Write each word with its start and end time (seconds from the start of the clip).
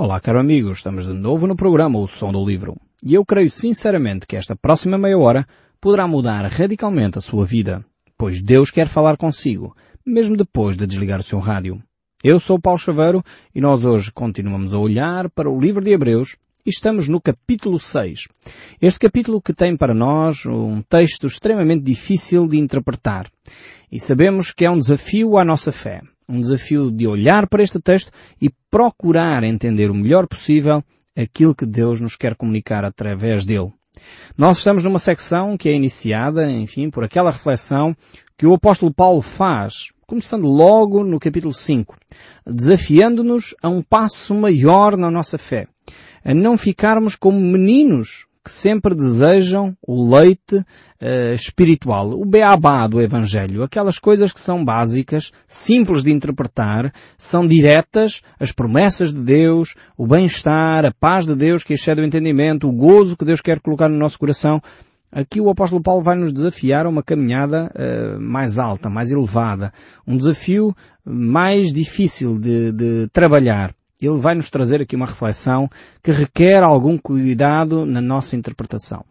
Olá, 0.00 0.20
caro 0.20 0.38
amigo, 0.38 0.70
estamos 0.70 1.08
de 1.08 1.12
novo 1.12 1.48
no 1.48 1.56
programa 1.56 1.98
O 1.98 2.06
Som 2.06 2.30
do 2.30 2.46
Livro. 2.46 2.76
E 3.04 3.14
eu 3.14 3.24
creio 3.24 3.50
sinceramente 3.50 4.28
que 4.28 4.36
esta 4.36 4.54
próxima 4.54 4.96
meia 4.96 5.18
hora 5.18 5.44
poderá 5.80 6.06
mudar 6.06 6.46
radicalmente 6.46 7.18
a 7.18 7.20
sua 7.20 7.44
vida, 7.44 7.84
pois 8.16 8.40
Deus 8.40 8.70
quer 8.70 8.86
falar 8.86 9.16
consigo, 9.16 9.74
mesmo 10.06 10.36
depois 10.36 10.76
de 10.76 10.86
desligar 10.86 11.18
o 11.18 11.24
seu 11.24 11.40
rádio. 11.40 11.82
Eu 12.22 12.38
sou 12.38 12.60
Paulo 12.60 12.78
Chaveiro 12.78 13.24
e 13.52 13.60
nós 13.60 13.84
hoje 13.84 14.12
continuamos 14.12 14.72
a 14.72 14.78
olhar 14.78 15.28
para 15.30 15.50
o 15.50 15.58
livro 15.58 15.82
de 15.82 15.90
Hebreus 15.90 16.36
e 16.64 16.70
estamos 16.70 17.08
no 17.08 17.20
capítulo 17.20 17.80
6. 17.80 18.28
Este 18.80 19.00
capítulo 19.00 19.42
que 19.42 19.52
tem 19.52 19.76
para 19.76 19.94
nós 19.94 20.46
um 20.46 20.80
texto 20.80 21.26
extremamente 21.26 21.82
difícil 21.82 22.46
de 22.46 22.56
interpretar. 22.56 23.28
E 23.90 23.98
sabemos 23.98 24.52
que 24.52 24.64
é 24.64 24.70
um 24.70 24.78
desafio 24.78 25.36
à 25.36 25.44
nossa 25.44 25.72
fé. 25.72 26.02
Um 26.28 26.40
desafio 26.40 26.90
de 26.90 27.06
olhar 27.06 27.48
para 27.48 27.62
este 27.62 27.80
texto 27.80 28.12
e 28.40 28.50
procurar 28.70 29.42
entender 29.44 29.90
o 29.90 29.94
melhor 29.94 30.26
possível 30.26 30.84
aquilo 31.16 31.54
que 31.54 31.64
Deus 31.64 32.00
nos 32.00 32.16
quer 32.16 32.36
comunicar 32.36 32.84
através 32.84 33.44
dele. 33.44 33.72
Nós 34.36 34.58
estamos 34.58 34.84
numa 34.84 34.98
secção 34.98 35.56
que 35.56 35.68
é 35.68 35.72
iniciada, 35.72 36.50
enfim, 36.50 36.90
por 36.90 37.02
aquela 37.02 37.30
reflexão 37.30 37.96
que 38.36 38.46
o 38.46 38.54
apóstolo 38.54 38.94
Paulo 38.94 39.20
faz, 39.20 39.88
começando 40.06 40.46
logo 40.46 41.02
no 41.02 41.18
capítulo 41.18 41.52
5, 41.52 41.96
desafiando-nos 42.46 43.54
a 43.60 43.68
um 43.68 43.82
passo 43.82 44.34
maior 44.34 44.96
na 44.96 45.10
nossa 45.10 45.36
fé, 45.38 45.66
a 46.24 46.32
não 46.32 46.56
ficarmos 46.56 47.16
como 47.16 47.40
meninos 47.40 48.27
que 48.48 48.54
sempre 48.54 48.94
desejam 48.94 49.76
o 49.86 50.10
leite 50.16 50.56
uh, 50.56 51.34
espiritual, 51.34 52.08
o 52.18 52.24
beabá 52.24 52.86
do 52.86 52.98
Evangelho, 52.98 53.62
aquelas 53.62 53.98
coisas 53.98 54.32
que 54.32 54.40
são 54.40 54.64
básicas, 54.64 55.30
simples 55.46 56.02
de 56.02 56.10
interpretar, 56.10 56.90
são 57.18 57.46
diretas, 57.46 58.22
as 58.40 58.50
promessas 58.50 59.12
de 59.12 59.20
Deus, 59.20 59.74
o 59.98 60.06
bem-estar, 60.06 60.86
a 60.86 60.92
paz 60.98 61.26
de 61.26 61.36
Deus 61.36 61.62
que 61.62 61.74
excede 61.74 62.00
o 62.00 62.06
entendimento, 62.06 62.66
o 62.66 62.72
gozo 62.72 63.18
que 63.18 63.24
Deus 63.26 63.42
quer 63.42 63.60
colocar 63.60 63.86
no 63.86 63.98
nosso 63.98 64.18
coração. 64.18 64.62
Aqui 65.12 65.42
o 65.42 65.50
apóstolo 65.50 65.82
Paulo 65.82 66.02
vai 66.02 66.16
nos 66.16 66.32
desafiar 66.32 66.86
a 66.86 66.88
uma 66.88 67.02
caminhada 67.02 67.70
uh, 67.74 68.18
mais 68.18 68.58
alta, 68.58 68.88
mais 68.88 69.10
elevada, 69.10 69.70
um 70.06 70.16
desafio 70.16 70.74
mais 71.04 71.66
difícil 71.70 72.38
de, 72.38 72.72
de 72.72 73.08
trabalhar 73.12 73.74
ele 74.00 74.18
vai 74.18 74.34
nos 74.34 74.50
trazer 74.50 74.80
aqui 74.80 74.94
uma 74.94 75.06
reflexão 75.06 75.68
que 76.02 76.12
requer 76.12 76.62
algum 76.62 76.96
cuidado 76.96 77.84
na 77.84 78.00
nossa 78.00 78.36
interpretação. 78.36 79.04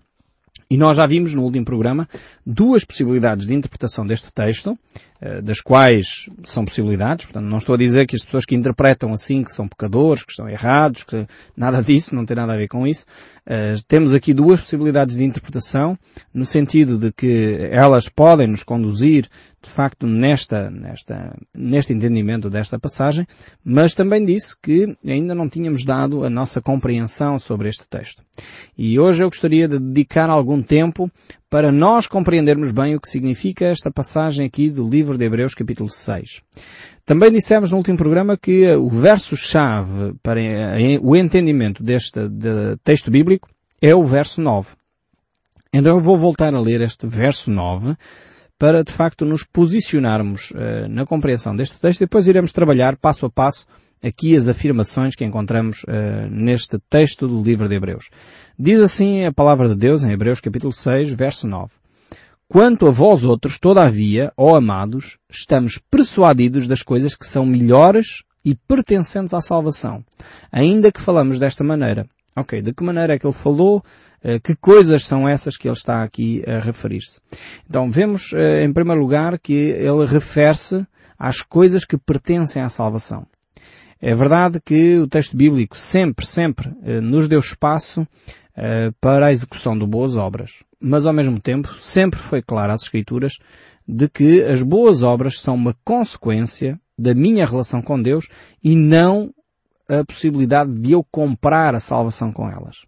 E 0.70 0.76
nós 0.76 0.98
já 0.98 1.08
vimos 1.08 1.34
no 1.34 1.44
último 1.44 1.64
programa 1.64 2.08
duas 2.46 2.84
possibilidades 2.84 3.48
de 3.48 3.54
interpretação 3.54 4.06
deste 4.06 4.32
texto, 4.34 4.78
eh, 5.20 5.42
das 5.42 5.62
quais 5.62 6.30
são 6.44 6.64
possibilidades, 6.64 7.26
portanto 7.26 7.46
não 7.46 7.58
estou 7.58 7.74
a 7.74 7.78
dizer 7.78 8.06
que 8.06 8.16
as 8.16 8.24
pessoas 8.24 8.46
que 8.46 8.54
interpretam 8.54 9.12
assim, 9.14 9.44
que 9.44 9.52
são 9.52 9.68
pecadores, 9.68 10.24
que 10.24 10.32
estão 10.32 10.48
errados, 10.48 11.04
que 11.04 11.26
nada 11.56 11.82
disso, 11.82 12.14
não 12.14 12.24
tem 12.24 12.36
nada 12.36 12.54
a 12.54 12.58
ver 12.58 12.68
com 12.68 12.86
isso. 12.86 13.06
Uh, 13.48 13.82
temos 13.88 14.14
aqui 14.14 14.34
duas 14.34 14.60
possibilidades 14.60 15.16
de 15.16 15.24
interpretação, 15.24 15.98
no 16.34 16.46
sentido 16.46 17.00
de 17.00 17.12
que 17.12 17.58
elas 17.72 18.10
podem 18.10 18.46
nos 18.46 18.64
conduzir, 18.64 19.28
de 19.62 19.70
facto, 19.70 20.06
nesta, 20.06 20.70
nesta, 20.70 21.36
neste 21.56 21.94
entendimento 21.94 22.50
desta 22.50 22.78
passagem, 22.78 23.26
mas 23.64 23.96
também 23.96 24.24
disse 24.24 24.56
que 24.62 24.96
ainda 25.04 25.34
não 25.34 25.50
tínhamos 25.50 25.84
dado 25.84 26.24
a 26.24 26.30
nossa 26.30 26.62
compreensão 26.62 27.40
sobre 27.40 27.70
este 27.70 27.88
texto. 27.90 28.22
E 28.78 29.00
hoje 29.00 29.24
eu 29.24 29.30
gostaria 29.30 29.68
de 29.68 29.80
dedicar 29.80 30.30
algum 30.30 30.57
tempo 30.62 31.12
para 31.50 31.72
nós 31.72 32.08
compreendermos 32.08 32.72
bem 32.72 32.96
o 32.96 33.00
que 33.00 33.10
significa 33.10 33.66
esta 33.66 33.92
passagem 33.92 34.46
aqui 34.46 34.70
do 34.70 34.88
livro 34.88 35.18
de 35.18 35.26
Hebreus 35.26 35.54
capítulo 35.54 35.90
6. 35.90 36.42
Também 37.06 37.32
dissemos 37.32 37.72
no 37.72 37.78
último 37.78 37.98
programa 37.98 38.38
que 38.38 38.70
o 38.76 38.90
verso-chave 38.90 40.14
para 40.22 40.40
o 41.02 41.16
entendimento 41.16 41.82
deste 41.82 42.28
de 42.28 42.76
texto 42.84 43.10
bíblico 43.10 43.50
é 43.82 43.96
o 43.96 44.04
verso 44.04 44.42
9. 44.42 44.76
Então 45.74 45.96
eu 45.96 46.02
vou 46.02 46.18
voltar 46.18 46.54
a 46.54 46.60
ler 46.60 46.82
este 46.82 47.08
verso 47.08 47.50
9 47.50 47.96
para 48.58 48.84
de 48.84 48.92
facto 48.92 49.24
nos 49.24 49.44
posicionarmos 49.44 50.52
uh, 50.52 50.88
na 50.90 51.06
compreensão 51.06 51.56
deste 51.56 51.80
texto 51.80 52.02
e 52.02 52.06
depois 52.06 52.28
iremos 52.28 52.52
trabalhar 52.52 52.98
passo 52.98 53.26
a 53.26 53.30
passo 53.30 53.66
aqui 54.04 54.36
as 54.36 54.48
afirmações 54.48 55.16
que 55.16 55.26
encontramos 55.26 55.84
uh, 55.84 56.30
neste 56.30 56.78
texto 56.90 57.28
do 57.28 57.42
livro 57.42 57.68
de 57.68 57.76
Hebreus. 57.76 58.10
Diz 58.58 58.82
assim 58.82 59.26
a 59.26 59.34
palavra 59.34 59.70
de 59.70 59.76
Deus 59.76 60.04
em 60.04 60.12
Hebreus 60.12 60.40
capítulo 60.40 60.74
6, 60.74 61.14
verso 61.14 61.48
9. 61.48 61.72
Quanto 62.50 62.88
a 62.88 62.92
vós 62.92 63.26
outros, 63.26 63.60
todavia, 63.60 64.32
ó 64.38 64.56
amados, 64.56 65.18
estamos 65.30 65.80
persuadidos 65.92 66.66
das 66.66 66.82
coisas 66.82 67.14
que 67.14 67.26
são 67.26 67.46
melhores 67.46 68.24
e 68.44 68.56
pertencentes 68.56 69.34
à 69.34 69.42
salvação. 69.42 70.04
Ainda 70.50 70.92
que 70.92 71.02
falamos 71.02 71.40
desta 71.40 71.64
maneira. 71.64 72.08
Ok, 72.34 72.62
de 72.62 72.74
que 72.74 72.84
maneira 72.84 73.16
é 73.16 73.20
que 73.20 73.26
ele 73.26 73.34
falou? 73.34 73.84
Eh, 74.24 74.40
que 74.40 74.56
coisas 74.56 75.06
são 75.06 75.28
essas 75.28 75.58
que 75.58 75.68
ele 75.68 75.76
está 75.76 76.04
aqui 76.04 76.44
a 76.48 76.60
referir-se? 76.60 77.20
Então, 77.70 77.92
vemos, 77.92 78.32
eh, 78.34 78.64
em 78.64 78.72
primeiro 78.72 79.02
lugar, 79.02 79.38
que 79.38 79.54
ele 79.54 80.06
refere-se 80.06 80.86
às 81.20 81.42
coisas 81.42 81.84
que 81.84 81.98
pertencem 81.98 82.62
à 82.62 82.70
salvação. 82.70 83.28
É 84.02 84.14
verdade 84.14 84.60
que 84.64 84.98
o 85.00 85.08
texto 85.08 85.36
bíblico 85.36 85.78
sempre, 85.78 86.26
sempre 86.26 86.72
eh, 86.84 87.02
nos 87.02 87.28
deu 87.28 87.40
espaço 87.40 88.08
para 89.00 89.28
a 89.28 89.32
execução 89.32 89.78
de 89.78 89.86
boas 89.86 90.16
obras 90.16 90.64
mas 90.80 91.06
ao 91.06 91.14
mesmo 91.14 91.40
tempo 91.40 91.74
sempre 91.80 92.20
foi 92.20 92.42
claro 92.42 92.74
às 92.74 92.84
Escrituras 92.84 93.38
de 93.88 94.08
que 94.10 94.44
as 94.44 94.62
boas 94.62 95.02
obras 95.02 95.42
são 95.42 95.56
uma 95.56 95.76
consequência 95.84 96.80
da 96.98 97.14
minha 97.14 97.46
relação 97.46 97.82
com 97.82 98.02
Deus 98.02 98.28
e 98.64 98.76
não 98.76 99.34
a 99.90 100.04
possibilidade 100.04 100.74
de 100.74 100.92
eu 100.92 101.06
comprar 101.10 101.74
a 101.74 101.80
salvação 101.80 102.32
com 102.32 102.50
elas. 102.50 102.86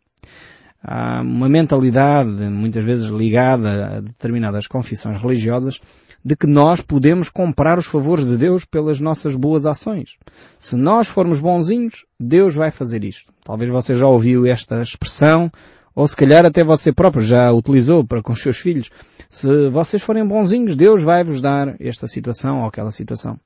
Há 0.83 1.21
uma 1.21 1.47
mentalidade, 1.47 2.29
muitas 2.29 2.83
vezes 2.83 3.09
ligada 3.09 3.97
a 3.97 4.01
determinadas 4.01 4.67
confissões 4.67 5.17
religiosas, 5.17 5.79
de 6.23 6.35
que 6.35 6.47
nós 6.47 6.81
podemos 6.81 7.29
comprar 7.29 7.77
os 7.77 7.85
favores 7.85 8.25
de 8.25 8.37
Deus 8.37 8.65
pelas 8.65 8.99
nossas 8.99 9.35
boas 9.35 9.65
ações. 9.65 10.17
Se 10.59 10.75
nós 10.75 11.07
formos 11.07 11.39
bonzinhos, 11.39 12.05
Deus 12.19 12.55
vai 12.55 12.71
fazer 12.71 13.03
isto. 13.03 13.31
Talvez 13.43 13.69
você 13.69 13.95
já 13.95 14.07
ouviu 14.07 14.45
esta 14.45 14.81
expressão, 14.81 15.51
ou 15.95 16.07
se 16.07 16.15
calhar 16.15 16.45
até 16.45 16.63
você 16.63 16.91
próprio 16.93 17.23
já 17.23 17.51
utilizou 17.51 18.05
para 18.05 18.21
com 18.21 18.33
os 18.33 18.41
seus 18.41 18.57
filhos. 18.57 18.89
Se 19.29 19.69
vocês 19.69 20.01
forem 20.01 20.25
bonzinhos, 20.25 20.75
Deus 20.75 21.03
vai 21.03 21.23
vos 21.23 21.41
dar 21.41 21.75
esta 21.79 22.07
situação 22.07 22.61
ou 22.61 22.67
aquela 22.67 22.91
situação. 22.91 23.39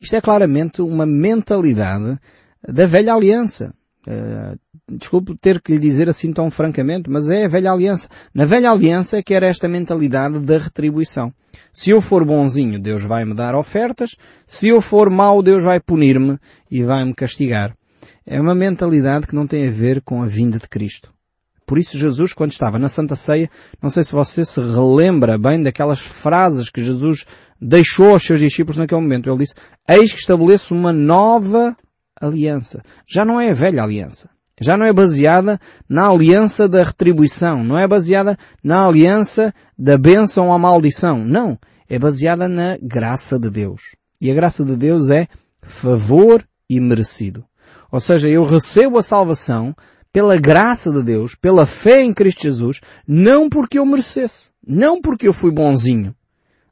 Isto 0.00 0.16
é 0.16 0.20
claramente 0.20 0.80
uma 0.80 1.04
mentalidade 1.04 2.18
da 2.66 2.86
velha 2.86 3.14
aliança. 3.14 3.74
Uh, 4.06 4.58
desculpe 4.90 5.36
ter 5.36 5.60
que 5.60 5.72
lhe 5.72 5.78
dizer 5.78 6.08
assim 6.08 6.32
tão 6.32 6.50
francamente, 6.50 7.08
mas 7.08 7.28
é 7.28 7.44
a 7.44 7.48
velha 7.48 7.72
aliança. 7.72 8.08
Na 8.34 8.44
velha 8.44 8.70
aliança 8.70 9.18
é 9.18 9.22
que 9.22 9.34
era 9.34 9.48
esta 9.48 9.68
mentalidade 9.68 10.38
da 10.40 10.58
retribuição. 10.58 11.32
Se 11.72 11.90
eu 11.90 12.00
for 12.00 12.24
bonzinho, 12.24 12.80
Deus 12.80 13.04
vai 13.04 13.24
me 13.24 13.34
dar 13.34 13.54
ofertas. 13.54 14.16
Se 14.46 14.68
eu 14.68 14.80
for 14.80 15.10
mau, 15.10 15.42
Deus 15.42 15.62
vai 15.64 15.80
punir-me 15.80 16.38
e 16.70 16.82
vai 16.82 17.04
me 17.04 17.14
castigar. 17.14 17.74
É 18.26 18.40
uma 18.40 18.54
mentalidade 18.54 19.26
que 19.26 19.34
não 19.34 19.46
tem 19.46 19.68
a 19.68 19.70
ver 19.70 20.02
com 20.02 20.22
a 20.22 20.26
vinda 20.26 20.58
de 20.58 20.68
Cristo. 20.68 21.12
Por 21.66 21.78
isso 21.78 21.96
Jesus, 21.96 22.32
quando 22.32 22.50
estava 22.50 22.80
na 22.80 22.88
Santa 22.88 23.14
Ceia, 23.14 23.48
não 23.80 23.88
sei 23.88 24.02
se 24.02 24.12
você 24.12 24.44
se 24.44 24.60
relembra 24.60 25.38
bem 25.38 25.62
daquelas 25.62 26.00
frases 26.00 26.68
que 26.68 26.82
Jesus 26.82 27.24
deixou 27.60 28.10
aos 28.10 28.24
seus 28.24 28.40
discípulos 28.40 28.76
naquele 28.76 29.00
momento. 29.00 29.30
Ele 29.30 29.38
disse, 29.38 29.54
eis 29.88 30.12
que 30.12 30.18
estabeleço 30.18 30.74
uma 30.74 30.92
nova 30.92 31.76
aliança. 32.20 32.82
Já 33.06 33.24
não 33.24 33.40
é 33.40 33.50
a 33.50 33.54
velha 33.54 33.84
aliança. 33.84 34.28
Já 34.60 34.76
não 34.76 34.84
é 34.84 34.92
baseada 34.92 35.58
na 35.88 36.08
aliança 36.08 36.68
da 36.68 36.84
retribuição. 36.84 37.64
Não 37.64 37.78
é 37.78 37.88
baseada 37.88 38.36
na 38.62 38.86
aliança 38.86 39.54
da 39.76 39.96
bênção 39.96 40.52
a 40.52 40.58
maldição. 40.58 41.24
Não. 41.24 41.58
É 41.88 41.98
baseada 41.98 42.46
na 42.46 42.76
graça 42.80 43.38
de 43.38 43.50
Deus. 43.50 43.96
E 44.20 44.30
a 44.30 44.34
graça 44.34 44.64
de 44.64 44.76
Deus 44.76 45.08
é 45.08 45.26
favor 45.62 46.44
e 46.68 46.78
merecido. 46.78 47.44
Ou 47.90 47.98
seja, 47.98 48.28
eu 48.28 48.44
recebo 48.44 48.98
a 48.98 49.02
salvação 49.02 49.74
pela 50.12 50.36
graça 50.36 50.92
de 50.92 51.02
Deus, 51.02 51.34
pela 51.34 51.66
fé 51.66 52.02
em 52.02 52.12
Cristo 52.12 52.42
Jesus, 52.42 52.80
não 53.06 53.48
porque 53.48 53.78
eu 53.78 53.86
merecesse, 53.86 54.50
não 54.66 55.00
porque 55.00 55.26
eu 55.26 55.32
fui 55.32 55.50
bonzinho. 55.50 56.14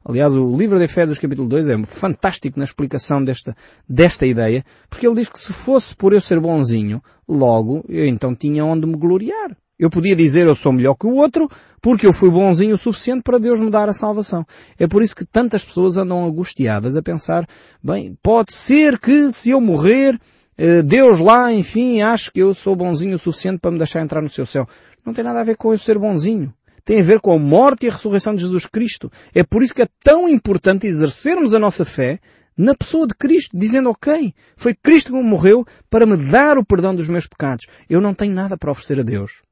Aliás, 0.09 0.35
o 0.35 0.57
livro 0.57 0.79
de 0.79 0.85
Efésios 0.85 1.19
capítulo 1.19 1.47
2 1.47 1.67
é 1.67 1.85
fantástico 1.85 2.57
na 2.57 2.65
explicação 2.65 3.23
desta, 3.23 3.55
desta 3.87 4.25
ideia, 4.25 4.65
porque 4.89 5.05
ele 5.05 5.17
diz 5.17 5.29
que 5.29 5.39
se 5.39 5.53
fosse 5.53 5.95
por 5.95 6.13
eu 6.13 6.19
ser 6.19 6.39
bonzinho, 6.39 6.99
logo 7.27 7.85
eu 7.87 8.07
então 8.07 8.33
tinha 8.33 8.65
onde 8.65 8.87
me 8.87 8.95
gloriar. 8.95 9.55
Eu 9.77 9.87
podia 9.87 10.15
dizer 10.15 10.47
eu 10.47 10.55
sou 10.55 10.73
melhor 10.73 10.95
que 10.95 11.05
o 11.05 11.13
outro, 11.13 11.47
porque 11.79 12.07
eu 12.07 12.11
fui 12.11 12.31
bonzinho 12.31 12.73
o 12.73 12.77
suficiente 12.79 13.21
para 13.21 13.37
Deus 13.37 13.59
me 13.59 13.69
dar 13.69 13.87
a 13.87 13.93
salvação. 13.93 14.43
É 14.79 14.87
por 14.87 15.03
isso 15.03 15.15
que 15.15 15.23
tantas 15.23 15.63
pessoas 15.63 15.95
andam 15.95 16.25
angustiadas 16.25 16.95
a 16.95 17.03
pensar, 17.03 17.47
bem, 17.83 18.17
pode 18.23 18.51
ser 18.51 18.97
que 18.97 19.31
se 19.31 19.51
eu 19.51 19.61
morrer, 19.61 20.19
eh, 20.57 20.81
Deus 20.81 21.19
lá, 21.19 21.53
enfim, 21.53 22.01
acha 22.01 22.31
que 22.31 22.39
eu 22.39 22.55
sou 22.55 22.75
bonzinho 22.75 23.15
o 23.15 23.19
suficiente 23.19 23.59
para 23.59 23.69
me 23.69 23.77
deixar 23.77 24.01
entrar 24.01 24.23
no 24.23 24.29
seu 24.29 24.47
céu. 24.47 24.67
Não 25.05 25.13
tem 25.13 25.23
nada 25.23 25.39
a 25.39 25.43
ver 25.43 25.55
com 25.55 25.71
eu 25.71 25.77
ser 25.77 25.99
bonzinho. 25.99 26.51
Tem 26.89 27.01
a 27.01 27.03
ver 27.03 27.19
com 27.19 27.31
a 27.31 27.37
morte 27.37 27.85
e 27.85 27.87
a 27.87 27.91
ressurreição 27.91 28.33
de 28.33 28.41
Jesus 28.41 28.65
Cristo. 28.65 29.11
É 29.31 29.43
por 29.43 29.61
isso 29.61 29.75
que 29.75 29.83
é 29.83 29.87
tão 30.03 30.27
importante 30.27 30.87
exercermos 30.87 31.53
a 31.53 31.59
nossa 31.59 31.85
fé 31.85 32.19
na 32.57 32.73
pessoa 32.73 33.05
de 33.05 33.13
Cristo, 33.13 33.55
dizendo, 33.55 33.91
ok, 33.91 34.33
foi 34.57 34.73
Cristo 34.73 35.11
que 35.11 35.21
morreu 35.21 35.63
para 35.87 36.07
me 36.07 36.17
dar 36.31 36.57
o 36.57 36.65
perdão 36.65 36.95
dos 36.95 37.07
meus 37.07 37.27
pecados. 37.27 37.67
Eu 37.87 38.01
não 38.01 38.15
tenho 38.15 38.33
nada 38.33 38.57
para 38.57 38.71
oferecer 38.71 38.99
a 38.99 39.03
Deus, 39.03 39.43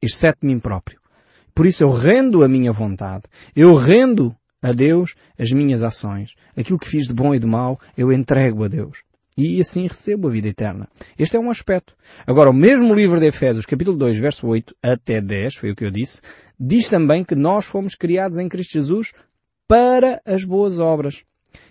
exceto 0.00 0.46
mim 0.46 0.60
próprio. 0.60 1.00
Por 1.52 1.66
isso 1.66 1.82
eu 1.82 1.90
rendo 1.90 2.44
a 2.44 2.48
minha 2.48 2.70
vontade. 2.70 3.24
Eu 3.56 3.74
rendo 3.74 4.32
a 4.62 4.70
Deus 4.70 5.16
as 5.36 5.50
minhas 5.50 5.82
ações. 5.82 6.36
Aquilo 6.56 6.78
que 6.78 6.88
fiz 6.88 7.08
de 7.08 7.12
bom 7.12 7.34
e 7.34 7.40
de 7.40 7.46
mal, 7.48 7.80
eu 7.98 8.12
entrego 8.12 8.62
a 8.62 8.68
Deus. 8.68 8.98
E 9.36 9.60
assim 9.60 9.86
recebo 9.86 10.28
a 10.28 10.30
vida 10.30 10.48
eterna. 10.48 10.88
Este 11.18 11.36
é 11.36 11.40
um 11.40 11.50
aspecto. 11.50 11.96
Agora, 12.26 12.50
o 12.50 12.54
mesmo 12.54 12.94
livro 12.94 13.18
de 13.18 13.26
Efésios, 13.26 13.64
capítulo 13.64 13.96
2, 13.96 14.18
verso 14.18 14.46
8 14.46 14.76
até 14.82 15.20
10, 15.20 15.56
foi 15.56 15.70
o 15.70 15.76
que 15.76 15.84
eu 15.84 15.90
disse, 15.90 16.20
diz 16.60 16.88
também 16.88 17.24
que 17.24 17.34
nós 17.34 17.64
fomos 17.64 17.94
criados 17.94 18.36
em 18.36 18.48
Cristo 18.48 18.74
Jesus 18.74 19.12
para 19.66 20.20
as 20.26 20.44
boas 20.44 20.78
obras. 20.78 21.24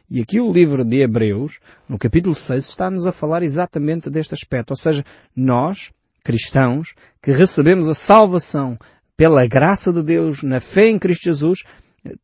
E 0.10 0.20
aqui 0.20 0.42
o 0.42 0.52
livro 0.52 0.84
de 0.84 1.02
Hebreus, 1.02 1.60
no 1.88 1.98
capítulo 1.98 2.36
6, 2.36 2.68
está-nos 2.68 3.06
a 3.06 3.12
falar 3.12 3.44
exatamente 3.44 4.10
deste 4.10 4.34
aspecto. 4.34 4.72
Ou 4.72 4.76
seja, 4.76 5.06
nós, 5.36 5.92
cristãos, 6.24 6.96
que 7.22 7.32
recebemos 7.32 7.88
a 7.88 7.94
salvação 7.94 8.78
pela 9.16 9.46
graça 9.46 9.94
de 9.94 10.02
Deus, 10.02 10.42
na 10.42 10.60
fé 10.60 10.90
em 10.90 10.98
Cristo 10.98 11.26
Jesus, 11.26 11.64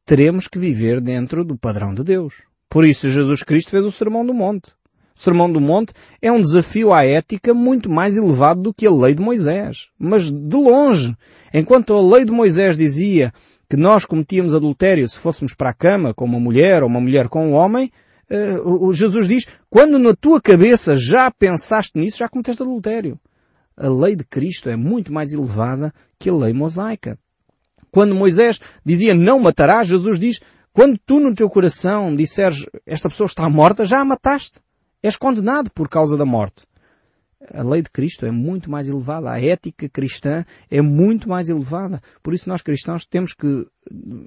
teremos 0.06 0.48
que 0.48 0.57
viver 0.57 1.00
dentro 1.00 1.45
do 1.45 1.56
padrão 1.56 1.94
de 1.94 2.04
Deus. 2.04 2.44
Por 2.69 2.84
isso 2.86 3.10
Jesus 3.10 3.44
Cristo 3.44 3.72
fez 3.72 3.86
o 3.86 3.92
Sermão 3.92 4.25
do 4.25 4.34
Monte. 4.34 4.74
Sermão 5.17 5.51
do 5.51 5.59
Monte 5.59 5.93
é 6.21 6.31
um 6.31 6.39
desafio 6.39 6.93
à 6.93 7.03
ética 7.03 7.51
muito 7.51 7.89
mais 7.89 8.17
elevado 8.17 8.61
do 8.61 8.73
que 8.73 8.85
a 8.85 8.91
lei 8.91 9.15
de 9.15 9.21
Moisés. 9.21 9.87
Mas 9.97 10.29
de 10.29 10.55
longe, 10.55 11.17
enquanto 11.51 11.93
a 11.95 12.15
lei 12.15 12.23
de 12.23 12.31
Moisés 12.31 12.77
dizia 12.77 13.33
que 13.67 13.75
nós 13.75 14.05
cometíamos 14.05 14.53
adultério 14.53 15.09
se 15.09 15.17
fôssemos 15.17 15.55
para 15.55 15.71
a 15.71 15.73
cama 15.73 16.13
com 16.13 16.23
uma 16.23 16.39
mulher 16.39 16.83
ou 16.83 16.89
uma 16.89 17.01
mulher 17.01 17.29
com 17.29 17.47
um 17.47 17.53
homem, 17.53 17.91
uh, 18.29 18.93
Jesus 18.93 19.27
diz, 19.27 19.47
quando 19.71 19.97
na 19.97 20.15
tua 20.15 20.39
cabeça 20.39 20.95
já 20.95 21.31
pensaste 21.31 21.97
nisso, 21.97 22.19
já 22.19 22.29
cometeste 22.29 22.61
adultério. 22.61 23.19
A 23.75 23.89
lei 23.89 24.15
de 24.15 24.23
Cristo 24.23 24.69
é 24.69 24.75
muito 24.75 25.11
mais 25.11 25.33
elevada 25.33 25.91
que 26.19 26.29
a 26.29 26.33
lei 26.33 26.53
mosaica. 26.53 27.17
Quando 27.89 28.13
Moisés 28.13 28.61
dizia 28.85 29.15
não 29.15 29.39
matarás, 29.39 29.87
Jesus 29.87 30.19
diz, 30.19 30.39
quando 30.71 30.95
tu 31.03 31.19
no 31.19 31.33
teu 31.33 31.49
coração 31.49 32.15
disseres 32.15 32.67
esta 32.85 33.09
pessoa 33.09 33.25
está 33.25 33.49
morta, 33.49 33.83
já 33.83 33.99
a 33.99 34.05
mataste. 34.05 34.59
És 35.03 35.15
condenado 35.15 35.69
por 35.71 35.89
causa 35.89 36.17
da 36.17 36.25
morte 36.25 36.65
a 37.53 37.63
lei 37.63 37.81
de 37.81 37.89
Cristo 37.89 38.25
é 38.25 38.31
muito 38.31 38.69
mais 38.69 38.88
elevada, 38.88 39.31
a 39.31 39.41
ética 39.41 39.88
cristã 39.88 40.44
é 40.69 40.81
muito 40.81 41.29
mais 41.29 41.49
elevada. 41.49 42.01
Por 42.23 42.33
isso 42.33 42.49
nós 42.49 42.61
cristãos 42.61 43.05
temos 43.05 43.33
que 43.33 43.67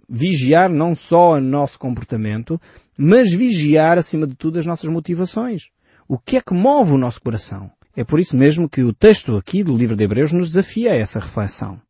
vigiar 0.09 0.71
não 0.71 0.95
só 0.95 1.33
o 1.33 1.41
nosso 1.41 1.79
comportamento, 1.79 2.61
mas 2.99 3.33
vigiar 3.33 3.99
acima 3.99 4.27
de 4.27 4.35
tudo 4.35 4.59
as 4.59 4.67
nossas 4.67 4.89
motivações. 4.89 5.71
O 6.09 6.19
que 6.19 6.37
é 6.37 6.41
que 6.41 6.55
move 6.55 6.93
o 6.93 6.99
nosso 6.99 7.21
coração? 7.21 7.71
É 7.97 8.05
por 8.05 8.21
isso 8.21 8.37
mesmo 8.37 8.69
que 8.69 8.83
o 8.83 8.93
texto 8.93 9.37
aqui 9.37 9.65
do 9.65 9.77
livro 9.77 9.97
de 9.97 10.05
Hebreus 10.05 10.33
nos 10.33 10.49
desafia 10.49 10.93
a 10.93 10.97
essa 10.97 11.21
reflexão. 11.21 11.81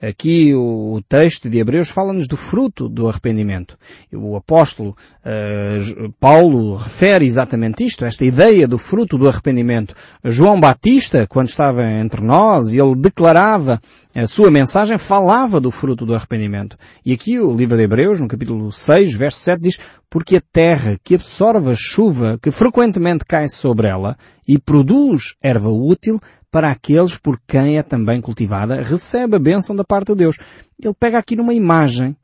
Aqui 0.00 0.54
o 0.54 1.00
texto 1.08 1.50
de 1.50 1.58
Hebreus 1.58 1.90
fala-nos 1.90 2.28
do 2.28 2.36
fruto 2.36 2.88
do 2.88 3.08
arrependimento. 3.08 3.76
O 4.12 4.36
apóstolo 4.36 4.96
uh, 5.24 6.12
Paulo 6.20 6.76
refere 6.76 7.24
exatamente 7.24 7.84
isto, 7.84 8.04
esta 8.04 8.24
ideia 8.24 8.68
do 8.68 8.78
fruto 8.78 9.18
do 9.18 9.28
arrependimento. 9.28 9.94
João 10.24 10.60
Batista, 10.60 11.26
quando 11.26 11.48
estava 11.48 11.84
entre 11.84 12.20
nós, 12.20 12.72
ele 12.72 12.94
declarava 12.94 13.80
a 14.14 14.26
sua 14.26 14.50
mensagem, 14.50 14.96
falava 14.98 15.60
do 15.60 15.70
fruto 15.70 16.06
do 16.06 16.14
arrependimento. 16.14 16.76
E 17.04 17.12
aqui 17.12 17.38
o 17.40 17.54
livro 17.54 17.76
de 17.76 17.82
Hebreus, 17.82 18.20
no 18.20 18.28
capítulo 18.28 18.70
6, 18.70 19.14
verso 19.14 19.40
7, 19.40 19.60
diz 19.60 19.78
porque 20.10 20.36
a 20.36 20.42
terra 20.52 20.98
que 21.02 21.16
absorve 21.16 21.70
a 21.70 21.76
chuva 21.76 22.38
que 22.40 22.50
frequentemente 22.50 23.24
cai 23.24 23.48
sobre 23.48 23.88
ela 23.88 24.16
e 24.46 24.58
produz 24.58 25.34
erva 25.42 25.68
útil, 25.68 26.18
para 26.50 26.70
aqueles 26.70 27.16
por 27.16 27.38
quem 27.46 27.78
é 27.78 27.82
também 27.82 28.20
cultivada, 28.20 28.82
recebe 28.82 29.36
a 29.36 29.38
bênção 29.38 29.76
da 29.76 29.84
parte 29.84 30.08
de 30.08 30.16
Deus. 30.16 30.36
Ele 30.82 30.94
pega 30.98 31.18
aqui 31.18 31.36
numa 31.36 31.54
imagem. 31.54 32.16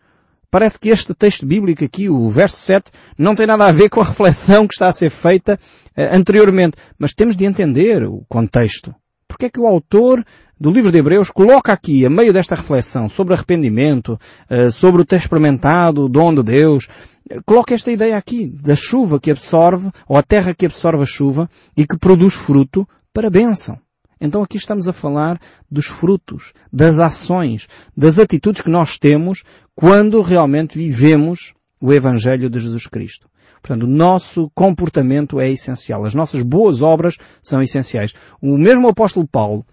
Parece 0.51 0.79
que 0.79 0.89
este 0.89 1.13
texto 1.15 1.45
bíblico 1.45 1.85
aqui, 1.85 2.09
o 2.09 2.29
verso 2.31 2.57
7, 2.57 2.91
não 3.19 3.35
tem 3.35 3.47
nada 3.47 3.67
a 3.67 3.73
ver 3.73 3.89
com 3.89 4.01
a 4.01 4.05
reflexão 4.05 4.69
que 4.69 4.75
está 4.75 4.87
a 4.87 4.93
ser 4.93 5.11
feita 5.11 5.59
uh, 5.97 6.15
anteriormente. 6.15 6.77
Mas 6.99 7.13
temos 7.13 7.37
de 7.37 7.45
entender 7.45 8.05
o 8.05 8.25
contexto. 8.29 8.95
Porque 9.27 9.47
é 9.47 9.51
que 9.51 9.59
o 9.59 9.67
autor 9.67 10.25
do 10.59 10.71
livro 10.71 10.93
de 10.93 10.99
Hebreus 10.99 11.29
coloca 11.29 11.73
aqui, 11.73 12.07
a 12.07 12.11
meio 12.11 12.33
desta 12.33 12.55
reflexão 12.55 13.09
sobre 13.09 13.35
arrependimento, 13.35 14.19
uh, 14.49 14.71
sobre 14.71 15.03
o 15.03 15.05
ter 15.05 15.17
experimentado 15.17 16.05
o 16.05 16.09
dom 16.09 16.33
de 16.33 16.45
Deus, 16.45 16.85
uh, 17.31 17.43
coloca 17.45 17.75
esta 17.75 17.91
ideia 17.91 18.17
aqui, 18.17 18.47
da 18.47 18.77
chuva 18.77 19.19
que 19.19 19.33
absorve, 19.33 19.91
ou 20.09 20.17
a 20.17 20.23
terra 20.23 20.55
que 20.55 20.67
absorve 20.67 21.03
a 21.03 21.07
chuva 21.07 21.51
e 21.77 21.85
que 21.85 21.99
produz 21.99 22.35
fruto 22.35 22.89
para 23.13 23.29
bênção. 23.29 23.77
Então 24.25 24.43
aqui 24.43 24.57
estamos 24.57 24.89
a 24.89 24.93
falar 24.95 25.39
dos 25.71 25.85
frutos, 25.85 26.55
das 26.73 26.99
ações, 26.99 27.69
das 27.95 28.19
atitudes 28.19 28.63
que 28.63 28.71
nós 28.71 28.99
temos 28.99 29.43
quando 29.75 30.23
realmente 30.23 30.79
vivemos 30.79 31.53
o 31.79 31.93
Evangelho 31.93 32.49
de 32.49 32.59
Jesus 32.59 32.87
Cristo. 32.87 33.29
Portanto, 33.61 33.83
o 33.83 33.87
nosso 33.87 34.51
comportamento 34.55 35.39
é 35.39 35.51
essencial. 35.51 36.07
As 36.07 36.15
nossas 36.15 36.43
boas 36.43 36.81
obras 36.81 37.19
são 37.43 37.63
essenciais. 37.63 38.15
O 38.41 38.57
mesmo 38.57 38.89
apóstolo 38.89 39.29
Paulo, 39.29 39.67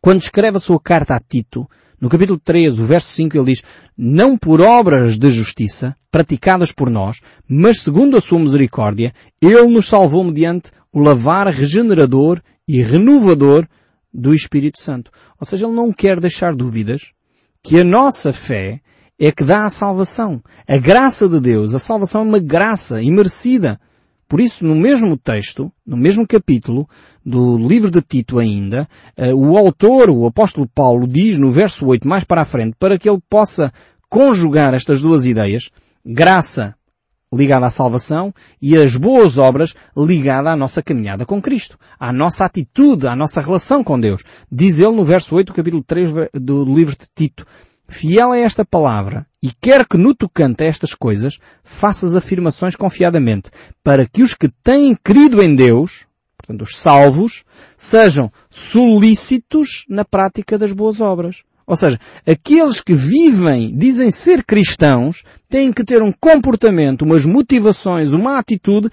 quando 0.00 0.22
escreve 0.22 0.56
a 0.56 0.60
sua 0.60 0.80
carta 0.80 1.14
a 1.14 1.20
Tito, 1.20 1.68
no 2.00 2.08
capítulo 2.08 2.40
13, 2.42 2.80
o 2.80 2.86
verso 2.86 3.08
5, 3.08 3.36
ele 3.36 3.52
diz, 3.52 3.62
não 3.96 4.38
por 4.38 4.62
obras 4.62 5.18
de 5.18 5.30
justiça, 5.30 5.94
praticadas 6.10 6.72
por 6.72 6.88
nós, 6.88 7.20
mas 7.46 7.82
segundo 7.82 8.16
a 8.16 8.20
sua 8.22 8.38
misericórdia, 8.38 9.12
ele 9.42 9.68
nos 9.68 9.88
salvou 9.88 10.24
mediante 10.24 10.70
o 10.90 11.00
lavar 11.00 11.48
regenerador 11.48 12.40
e 12.66 12.82
renovador 12.82 13.66
do 14.12 14.32
Espírito 14.32 14.80
Santo. 14.80 15.10
Ou 15.40 15.46
seja, 15.46 15.66
ele 15.66 15.74
não 15.74 15.92
quer 15.92 16.20
deixar 16.20 16.54
dúvidas 16.54 17.12
que 17.62 17.80
a 17.80 17.84
nossa 17.84 18.32
fé 18.32 18.80
é 19.18 19.32
que 19.32 19.44
dá 19.44 19.64
a 19.64 19.70
salvação. 19.70 20.42
A 20.68 20.76
graça 20.76 21.28
de 21.28 21.40
Deus, 21.40 21.74
a 21.74 21.78
salvação 21.78 22.22
é 22.22 22.24
uma 22.24 22.38
graça 22.38 23.02
imerecida. 23.02 23.80
Por 24.28 24.40
isso, 24.40 24.64
no 24.64 24.74
mesmo 24.74 25.16
texto, 25.16 25.70
no 25.86 25.96
mesmo 25.96 26.26
capítulo 26.26 26.88
do 27.24 27.58
livro 27.58 27.90
de 27.90 28.00
Tito 28.00 28.38
ainda, 28.38 28.88
eh, 29.16 29.34
o 29.34 29.56
autor, 29.56 30.10
o 30.10 30.26
apóstolo 30.26 30.68
Paulo, 30.74 31.06
diz 31.06 31.38
no 31.38 31.50
verso 31.50 31.86
8 31.86 32.06
mais 32.06 32.24
para 32.24 32.42
a 32.42 32.44
frente, 32.44 32.74
para 32.78 32.98
que 32.98 33.08
ele 33.08 33.20
possa 33.28 33.72
conjugar 34.08 34.74
estas 34.74 35.02
duas 35.02 35.26
ideias, 35.26 35.70
graça 36.04 36.74
ligada 37.34 37.66
à 37.66 37.70
salvação 37.70 38.32
e 38.60 38.76
as 38.76 38.96
boas 38.96 39.38
obras 39.38 39.74
ligada 39.96 40.50
à 40.50 40.56
nossa 40.56 40.82
caminhada 40.82 41.26
com 41.26 41.40
Cristo, 41.40 41.78
à 41.98 42.12
nossa 42.12 42.44
atitude, 42.44 43.06
à 43.06 43.16
nossa 43.16 43.40
relação 43.40 43.82
com 43.82 43.98
Deus. 43.98 44.22
Diz 44.50 44.78
ele 44.78 44.96
no 44.96 45.04
verso 45.04 45.34
8 45.34 45.48
do 45.48 45.54
capítulo 45.54 45.82
3 45.82 46.10
do 46.34 46.64
livro 46.64 46.96
de 46.96 47.06
Tito, 47.14 47.46
fiel 47.88 48.32
a 48.32 48.38
esta 48.38 48.64
palavra 48.64 49.26
e 49.42 49.50
quer 49.52 49.86
que 49.86 49.96
no 49.96 50.14
tocante 50.14 50.64
a 50.64 50.66
estas 50.66 50.94
coisas 50.94 51.38
faças 51.62 52.14
afirmações 52.14 52.76
confiadamente, 52.76 53.50
para 53.82 54.06
que 54.06 54.22
os 54.22 54.34
que 54.34 54.48
têm 54.48 54.94
crido 54.94 55.42
em 55.42 55.54
Deus, 55.54 56.06
portanto 56.36 56.62
os 56.62 56.78
salvos, 56.78 57.44
sejam 57.76 58.32
solícitos 58.50 59.84
na 59.88 60.04
prática 60.04 60.58
das 60.58 60.72
boas 60.72 61.00
obras. 61.00 61.42
Ou 61.66 61.76
seja, 61.76 61.98
aqueles 62.26 62.80
que 62.80 62.94
vivem, 62.94 63.76
dizem 63.76 64.10
ser 64.10 64.44
cristãos, 64.44 65.22
têm 65.48 65.72
que 65.72 65.84
ter 65.84 66.02
um 66.02 66.12
comportamento, 66.12 67.02
umas 67.02 67.24
motivações, 67.24 68.12
uma 68.12 68.38
atitude 68.38 68.90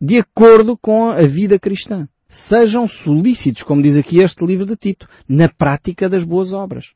de 0.00 0.18
acordo 0.18 0.76
com 0.76 1.10
a 1.10 1.22
vida 1.22 1.58
cristã. 1.58 2.08
Sejam 2.28 2.86
solícitos, 2.86 3.62
como 3.62 3.82
diz 3.82 3.96
aqui 3.96 4.20
este 4.20 4.44
livro 4.44 4.66
de 4.66 4.76
Tito, 4.76 5.08
na 5.28 5.48
prática 5.48 6.08
das 6.08 6.24
boas 6.24 6.52
obras. 6.52 6.92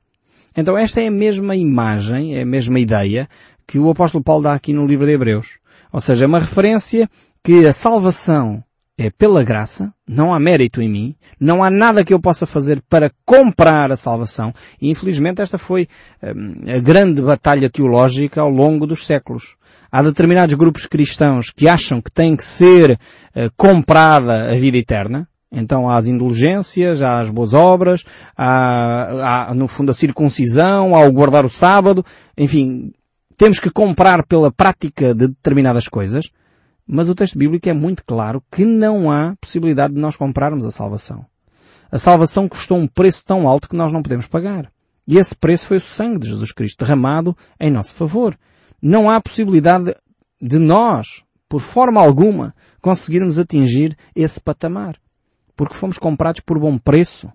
Então 0.57 0.77
esta 0.77 1.01
é 1.01 1.07
a 1.07 1.11
mesma 1.11 1.57
imagem, 1.57 2.37
é 2.37 2.43
a 2.43 2.47
mesma 2.47 2.79
ideia 2.79 3.29
que 3.67 3.79
o 3.79 3.89
apóstolo 3.89 4.23
Paulo 4.23 4.43
dá 4.43 4.53
aqui 4.53 4.73
no 4.73 4.87
livro 4.87 5.07
de 5.07 5.13
Hebreus. 5.13 5.59
Ou 5.93 6.01
seja, 6.01 6.25
é 6.25 6.29
uma 6.29 6.41
referência 6.41 7.09
que 7.43 7.67
a 7.67 7.73
salvação 7.73 8.63
é 9.07 9.11
pela 9.11 9.43
graça, 9.43 9.93
não 10.09 10.33
há 10.33 10.39
mérito 10.39 10.81
em 10.81 10.89
mim, 10.89 11.17
não 11.41 11.63
há 11.63 11.71
nada 11.71 12.05
que 12.05 12.15
eu 12.15 12.21
possa 12.21 12.47
fazer 12.47 12.81
para 12.89 13.11
comprar 13.27 13.91
a 13.91 13.97
salvação. 13.97 14.55
E 14.81 14.91
infelizmente 14.91 15.43
esta 15.43 15.59
foi 15.59 15.89
hum, 16.23 16.63
a 16.69 16.79
grande 16.79 17.21
batalha 17.21 17.69
teológica 17.69 18.41
ao 18.41 18.49
longo 18.49 18.87
dos 18.87 19.05
séculos. 19.05 19.57
Há 19.91 20.03
determinados 20.03 20.55
grupos 20.55 20.87
cristãos 20.87 21.51
que 21.51 21.69
acham 21.69 22.01
que 22.01 22.11
tem 22.11 22.37
que 22.37 22.45
ser 22.45 22.93
uh, 22.93 23.51
comprada 23.57 24.53
a 24.53 24.55
vida 24.55 24.79
eterna. 24.79 25.29
Então 25.51 25.89
há 25.89 25.97
as 25.97 26.07
indulgências, 26.07 27.03
há 27.03 27.21
as 27.21 27.29
boas 27.29 27.53
obras, 27.53 28.05
há, 28.37 29.49
há 29.51 29.55
no 29.55 29.69
fundo 29.69 29.91
a 29.91 29.95
circuncisão, 29.95 30.97
há 30.97 31.05
o 31.05 31.13
guardar 31.13 31.45
o 31.45 31.51
sábado, 31.51 32.03
enfim, 32.39 32.93
temos 33.37 33.59
que 33.59 33.69
comprar 33.69 34.25
pela 34.27 34.51
prática 34.51 35.15
de 35.15 35.29
determinadas 35.29 35.89
coisas. 35.89 36.31
Mas 36.95 37.09
o 37.09 37.15
texto 37.15 37.39
bíblico 37.39 37.67
é 37.71 37.73
muito 37.73 38.05
claro 38.05 38.45
que 38.53 38.67
não 38.67 39.11
há 39.11 39.35
possibilidade 39.41 39.95
de 39.95 39.99
nós 39.99 40.15
comprarmos 40.15 40.67
a 40.67 40.71
salvação. 40.71 41.25
A 41.91 41.97
salvação 41.97 42.47
custou 42.47 42.77
um 42.77 42.87
preço 42.87 43.25
tão 43.25 43.49
alto 43.49 43.67
que 43.67 43.75
nós 43.75 43.91
não 43.91 44.03
podemos 44.03 44.27
pagar. 44.27 44.71
E 45.09 45.17
esse 45.17 45.35
preço 45.35 45.69
foi 45.69 45.79
o 45.79 45.81
sangue 45.81 46.19
de 46.19 46.29
Jesus 46.29 46.53
Cristo 46.53 46.85
derramado 46.85 47.35
em 47.59 47.71
nosso 47.71 47.95
favor. 47.95 48.39
Não 48.83 49.09
há 49.09 49.23
possibilidade 49.23 49.95
de 50.39 50.59
nós 50.59 51.25
por 51.49 51.63
forma 51.63 51.99
alguma, 51.99 52.55
conseguirmos 52.83 53.39
atingir 53.39 53.97
esse 54.15 54.39
patamar. 54.39 54.97
Porque 55.57 55.75
fomos 55.75 55.97
comprados 55.97 56.43
por 56.43 56.61
bom 56.61 56.77
preço. 56.77 57.33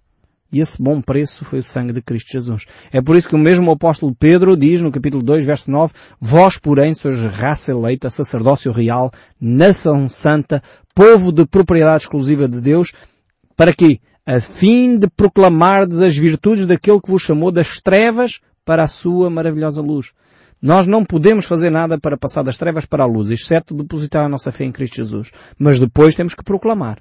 E 0.51 0.59
esse 0.61 0.81
bom 0.81 1.01
preço 1.01 1.43
foi 1.43 1.59
o 1.59 1.63
sangue 1.63 1.91
de 1.91 2.01
Cristo 2.01 2.31
Jesus. 2.31 2.65
É 2.91 3.01
por 3.01 3.15
isso 3.15 3.27
que 3.27 3.35
o 3.35 3.39
mesmo 3.39 3.69
apóstolo 3.71 4.15
Pedro 4.15 4.55
diz 4.55 4.81
no 4.81 4.91
capítulo 4.91 5.21
2, 5.21 5.43
verso 5.43 5.69
9, 5.69 5.93
Vós, 6.19 6.57
porém, 6.57 6.93
sois 6.93 7.21
raça 7.23 7.71
eleita, 7.71 8.09
sacerdócio 8.09 8.71
real, 8.71 9.11
nação 9.39 10.07
santa, 10.07 10.61
povo 10.95 11.31
de 11.31 11.45
propriedade 11.45 12.03
exclusiva 12.03 12.47
de 12.47 12.61
Deus, 12.61 12.93
para 13.55 13.73
que, 13.73 13.99
a 14.25 14.39
fim 14.39 14.97
de 14.97 15.07
proclamardes 15.09 16.01
as 16.01 16.15
virtudes 16.15 16.65
daquele 16.65 17.01
que 17.01 17.11
vos 17.11 17.21
chamou 17.21 17.51
das 17.51 17.81
trevas 17.81 18.39
para 18.63 18.83
a 18.83 18.87
sua 18.87 19.29
maravilhosa 19.29 19.81
luz. 19.81 20.11
Nós 20.61 20.87
não 20.87 21.05
podemos 21.05 21.45
fazer 21.45 21.69
nada 21.69 21.99
para 21.99 22.17
passar 22.17 22.43
das 22.43 22.57
trevas 22.57 22.85
para 22.85 23.03
a 23.03 23.07
luz, 23.07 23.29
exceto 23.29 23.75
depositar 23.75 24.25
a 24.25 24.29
nossa 24.29 24.51
fé 24.51 24.65
em 24.65 24.71
Cristo 24.71 24.95
Jesus. 24.95 25.31
Mas 25.57 25.79
depois 25.79 26.15
temos 26.15 26.33
que 26.33 26.43
proclamar. 26.43 26.99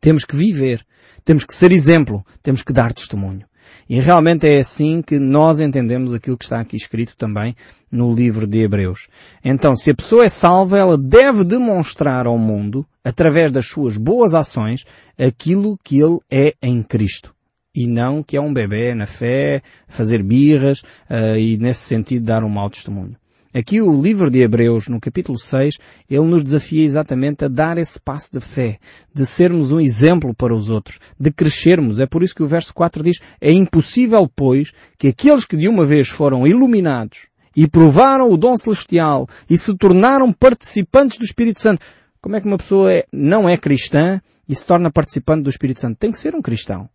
Temos 0.00 0.24
que 0.24 0.36
viver. 0.36 0.84
Temos 1.24 1.44
que 1.44 1.54
ser 1.54 1.72
exemplo. 1.72 2.24
Temos 2.42 2.62
que 2.62 2.72
dar 2.72 2.92
testemunho. 2.92 3.46
E 3.88 4.00
realmente 4.00 4.46
é 4.46 4.60
assim 4.60 5.02
que 5.02 5.18
nós 5.18 5.60
entendemos 5.60 6.12
aquilo 6.12 6.36
que 6.36 6.44
está 6.44 6.60
aqui 6.60 6.76
escrito 6.76 7.16
também 7.16 7.54
no 7.90 8.12
livro 8.12 8.46
de 8.46 8.58
Hebreus. 8.62 9.08
Então, 9.44 9.74
se 9.76 9.90
a 9.90 9.94
pessoa 9.94 10.24
é 10.24 10.28
salva, 10.28 10.78
ela 10.78 10.98
deve 10.98 11.44
demonstrar 11.44 12.26
ao 12.26 12.38
mundo, 12.38 12.86
através 13.04 13.52
das 13.52 13.66
suas 13.66 13.96
boas 13.96 14.34
ações, 14.34 14.84
aquilo 15.18 15.78
que 15.82 16.00
ele 16.00 16.18
é 16.30 16.54
em 16.62 16.82
Cristo 16.82 17.36
e 17.76 17.86
não 17.86 18.22
que 18.22 18.38
é 18.38 18.40
um 18.40 18.54
bebê 18.54 18.94
na 18.94 19.04
fé, 19.06 19.62
fazer 19.86 20.22
birras 20.22 20.80
uh, 21.10 21.36
e 21.38 21.58
nesse 21.58 21.82
sentido 21.82 22.24
dar 22.24 22.42
um 22.42 22.48
mau 22.48 22.70
testemunho. 22.70 23.14
Aqui 23.56 23.80
o 23.80 24.02
livro 24.02 24.30
de 24.30 24.42
Hebreus, 24.42 24.86
no 24.86 25.00
capítulo 25.00 25.38
6, 25.38 25.78
ele 26.10 26.24
nos 26.26 26.44
desafia 26.44 26.84
exatamente 26.84 27.46
a 27.46 27.48
dar 27.48 27.78
esse 27.78 27.98
passo 27.98 28.34
de 28.34 28.38
fé, 28.38 28.78
de 29.14 29.24
sermos 29.24 29.72
um 29.72 29.80
exemplo 29.80 30.34
para 30.34 30.54
os 30.54 30.68
outros, 30.68 30.98
de 31.18 31.32
crescermos. 31.32 31.98
É 31.98 32.04
por 32.04 32.22
isso 32.22 32.34
que 32.34 32.42
o 32.42 32.46
verso 32.46 32.74
4 32.74 33.02
diz, 33.02 33.18
é 33.40 33.50
impossível, 33.50 34.28
pois, 34.28 34.72
que 34.98 35.08
aqueles 35.08 35.46
que 35.46 35.56
de 35.56 35.68
uma 35.68 35.86
vez 35.86 36.06
foram 36.06 36.46
iluminados 36.46 37.28
e 37.56 37.66
provaram 37.66 38.30
o 38.30 38.36
dom 38.36 38.54
celestial 38.58 39.26
e 39.48 39.56
se 39.56 39.74
tornaram 39.74 40.30
participantes 40.34 41.16
do 41.16 41.24
Espírito 41.24 41.58
Santo. 41.58 41.82
Como 42.20 42.36
é 42.36 42.42
que 42.42 42.46
uma 42.46 42.58
pessoa 42.58 42.92
é, 42.92 43.06
não 43.10 43.48
é 43.48 43.56
cristã 43.56 44.20
e 44.46 44.54
se 44.54 44.66
torna 44.66 44.92
participante 44.92 45.44
do 45.44 45.48
Espírito 45.48 45.80
Santo? 45.80 45.96
Tem 45.96 46.12
que 46.12 46.18
ser 46.18 46.34
um 46.34 46.42
cristão. 46.42 46.90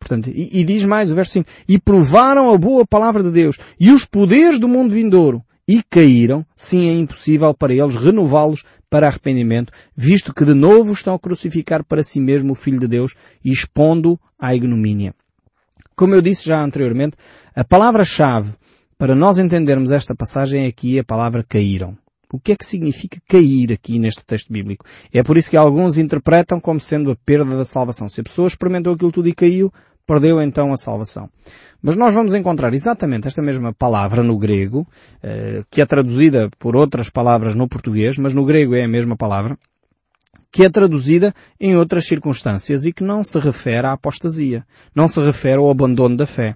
Portanto, 0.00 0.30
e, 0.30 0.62
e 0.62 0.64
diz 0.64 0.84
mais 0.84 1.12
o 1.12 1.14
verso 1.14 1.34
5, 1.34 1.48
e 1.68 1.78
provaram 1.78 2.52
a 2.52 2.58
boa 2.58 2.84
palavra 2.84 3.22
de 3.22 3.30
Deus 3.30 3.56
e 3.78 3.92
os 3.92 4.04
poderes 4.04 4.58
do 4.58 4.66
mundo 4.66 4.94
vindouro 4.94 5.44
e 5.72 5.82
caíram, 5.82 6.44
sim 6.54 6.86
é 6.86 6.92
impossível 6.92 7.54
para 7.54 7.72
eles 7.72 7.94
renová-los 7.94 8.62
para 8.90 9.06
arrependimento, 9.06 9.72
visto 9.96 10.34
que 10.34 10.44
de 10.44 10.52
novo 10.52 10.92
estão 10.92 11.14
a 11.14 11.18
crucificar 11.18 11.82
para 11.82 12.02
si 12.02 12.20
mesmo 12.20 12.52
o 12.52 12.54
Filho 12.54 12.78
de 12.78 12.86
Deus 12.86 13.14
expondo 13.42 14.20
à 14.38 14.54
ignomínia. 14.54 15.14
Como 15.96 16.14
eu 16.14 16.20
disse 16.20 16.46
já 16.46 16.62
anteriormente, 16.62 17.16
a 17.56 17.64
palavra-chave 17.64 18.52
para 18.98 19.14
nós 19.14 19.38
entendermos 19.38 19.90
esta 19.90 20.14
passagem 20.14 20.66
aqui 20.66 20.98
é 20.98 21.00
a 21.00 21.04
palavra 21.04 21.42
caíram. 21.42 21.96
O 22.30 22.38
que 22.38 22.52
é 22.52 22.56
que 22.56 22.66
significa 22.66 23.18
cair 23.26 23.72
aqui 23.72 23.98
neste 23.98 24.26
texto 24.26 24.52
bíblico? 24.52 24.84
É 25.10 25.22
por 25.22 25.38
isso 25.38 25.48
que 25.48 25.56
alguns 25.56 25.96
interpretam 25.96 26.60
como 26.60 26.78
sendo 26.80 27.10
a 27.10 27.16
perda 27.16 27.56
da 27.56 27.64
salvação. 27.64 28.10
Se 28.10 28.20
a 28.20 28.24
pessoa 28.24 28.46
experimentou 28.46 28.92
aquilo 28.92 29.10
tudo 29.10 29.28
e 29.28 29.34
caiu, 29.34 29.72
perdeu 30.06 30.40
então 30.40 30.72
a 30.72 30.76
salvação. 30.76 31.28
Mas 31.82 31.96
nós 31.96 32.14
vamos 32.14 32.34
encontrar 32.34 32.72
exatamente 32.74 33.26
esta 33.26 33.42
mesma 33.42 33.72
palavra 33.72 34.22
no 34.22 34.38
grego, 34.38 34.86
eh, 35.22 35.64
que 35.70 35.82
é 35.82 35.86
traduzida 35.86 36.48
por 36.58 36.76
outras 36.76 37.10
palavras 37.10 37.54
no 37.54 37.68
português, 37.68 38.16
mas 38.18 38.32
no 38.32 38.44
grego 38.44 38.74
é 38.74 38.84
a 38.84 38.88
mesma 38.88 39.16
palavra, 39.16 39.58
que 40.52 40.64
é 40.64 40.70
traduzida 40.70 41.34
em 41.58 41.76
outras 41.76 42.06
circunstâncias 42.06 42.84
e 42.84 42.92
que 42.92 43.02
não 43.02 43.24
se 43.24 43.38
refere 43.40 43.86
à 43.86 43.92
apostasia, 43.92 44.64
não 44.94 45.08
se 45.08 45.20
refere 45.20 45.56
ao 45.56 45.70
abandono 45.70 46.16
da 46.16 46.26
fé. 46.26 46.54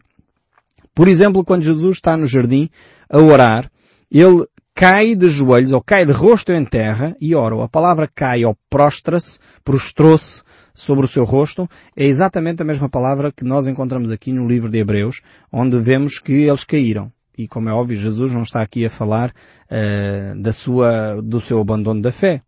Por 0.94 1.08
exemplo, 1.08 1.44
quando 1.44 1.62
Jesus 1.62 1.96
está 1.96 2.16
no 2.16 2.26
jardim 2.26 2.70
a 3.10 3.18
orar, 3.18 3.70
ele 4.10 4.46
cai 4.74 5.14
de 5.16 5.28
joelhos 5.28 5.72
ou 5.72 5.82
cai 5.82 6.04
de 6.04 6.12
rosto 6.12 6.52
em 6.52 6.64
terra 6.64 7.16
e 7.18 7.34
ora. 7.34 7.64
A 7.64 7.68
palavra 7.68 8.06
cai 8.14 8.44
ou 8.44 8.54
prostra-se, 8.68 9.40
prostrou-se, 9.64 10.42
sobre 10.76 11.06
o 11.06 11.09
seu 11.09 11.25
rosto 11.25 11.68
é 11.97 12.04
exatamente 12.04 12.62
a 12.62 12.64
mesma 12.64 12.88
palavra 12.88 13.33
que 13.33 13.42
nós 13.42 13.66
encontramos 13.66 14.12
aqui 14.12 14.30
no 14.30 14.47
livro 14.47 14.71
de 14.71 14.78
Hebreus, 14.78 15.23
onde 15.50 15.80
vemos 15.80 16.21
que 16.21 16.33
eles 16.33 16.62
caíram. 16.62 17.11
E 17.37 17.49
como 17.49 17.68
é 17.68 17.73
óbvio, 17.73 17.97
Jesus 17.97 18.30
não 18.30 18.42
está 18.42 18.62
aqui 18.62 18.87
a 18.87 18.90
falar 18.90 19.30
uh, 19.30 20.40
da 20.40 20.52
sua, 20.52 21.21
do 21.23 21.40
seu 21.40 21.61
abandono 21.61 22.00
da 22.00 22.12
fé. 22.12 22.42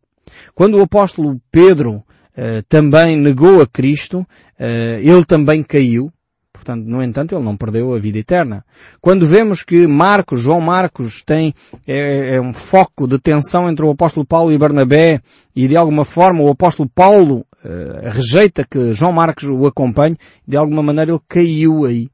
Quando 0.55 0.79
o 0.79 0.83
apóstolo 0.83 1.41
Pedro 1.51 1.97
uh, 1.97 2.63
também 2.69 3.17
negou 3.17 3.61
a 3.61 3.67
Cristo, 3.67 4.21
uh, 4.21 4.99
ele 5.01 5.25
também 5.25 5.63
caiu, 5.63 6.13
Portanto, 6.59 6.85
no 6.87 7.01
entanto, 7.01 7.35
ele 7.35 7.45
não 7.45 7.57
perdeu 7.57 7.95
a 7.95 8.01
vida 8.01 8.19
eterna. 8.19 8.65
Quando 9.01 9.25
vemos 9.25 9.63
que 9.63 9.87
Marcos, 9.87 10.41
João 10.41 10.61
Marcos, 10.61 11.23
tem 11.25 11.55
é, 11.87 12.35
é, 12.35 12.41
um 12.41 12.53
foco 12.53 13.07
de 13.07 13.17
tensão 13.17 13.71
entre 13.71 13.85
o 13.87 13.91
apóstolo 13.91 14.27
Paulo 14.27 14.53
e 14.53 14.59
Barnabé 14.59 15.21
e 15.55 15.69
de 15.69 15.77
alguma 15.77 16.05
forma 16.05 16.43
o 16.43 16.51
apóstolo 16.51 16.91
Paulo 16.93 17.47
uh, 17.65 18.11
rejeita 18.11 18.65
que 18.65 18.93
João 18.93 19.13
Marcos 19.13 19.45
o 19.45 19.67
acompanhe, 19.67 20.17
de 20.47 20.57
alguma 20.57 20.83
maneira 20.83 21.13
ele 21.13 21.21
caiu 21.29 21.85
aí. 21.85 22.09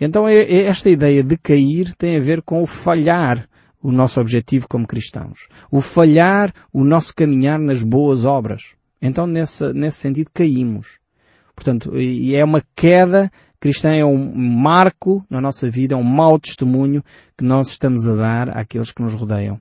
Então 0.00 0.26
é, 0.26 0.36
é 0.36 0.64
esta 0.64 0.88
ideia 0.88 1.22
de 1.22 1.36
cair 1.36 1.94
tem 1.96 2.16
a 2.16 2.20
ver 2.20 2.42
com 2.42 2.62
o 2.62 2.66
falhar 2.66 3.48
o 3.82 3.92
nosso 3.92 4.20
objetivo 4.20 4.66
como 4.68 4.86
cristãos. 4.86 5.48
O 5.70 5.80
falhar 5.80 6.52
o 6.72 6.84
nosso 6.84 7.14
caminhar 7.14 7.58
nas 7.58 7.82
boas 7.82 8.24
obras. 8.24 8.74
Então 9.00 9.26
nesse, 9.26 9.72
nesse 9.72 9.98
sentido 9.98 10.30
caímos. 10.32 10.98
Portanto, 11.54 11.98
e 11.98 12.34
é 12.34 12.44
uma 12.44 12.62
queda 12.74 13.30
cristã, 13.60 13.90
é 13.90 14.04
um 14.04 14.34
marco 14.34 15.22
na 15.28 15.40
nossa 15.40 15.70
vida, 15.70 15.94
é 15.94 15.96
um 15.96 16.02
mau 16.02 16.38
testemunho 16.38 17.04
que 17.36 17.44
nós 17.44 17.68
estamos 17.68 18.06
a 18.08 18.16
dar 18.16 18.56
àqueles 18.56 18.90
que 18.90 19.02
nos 19.02 19.12
rodeiam. 19.12 19.60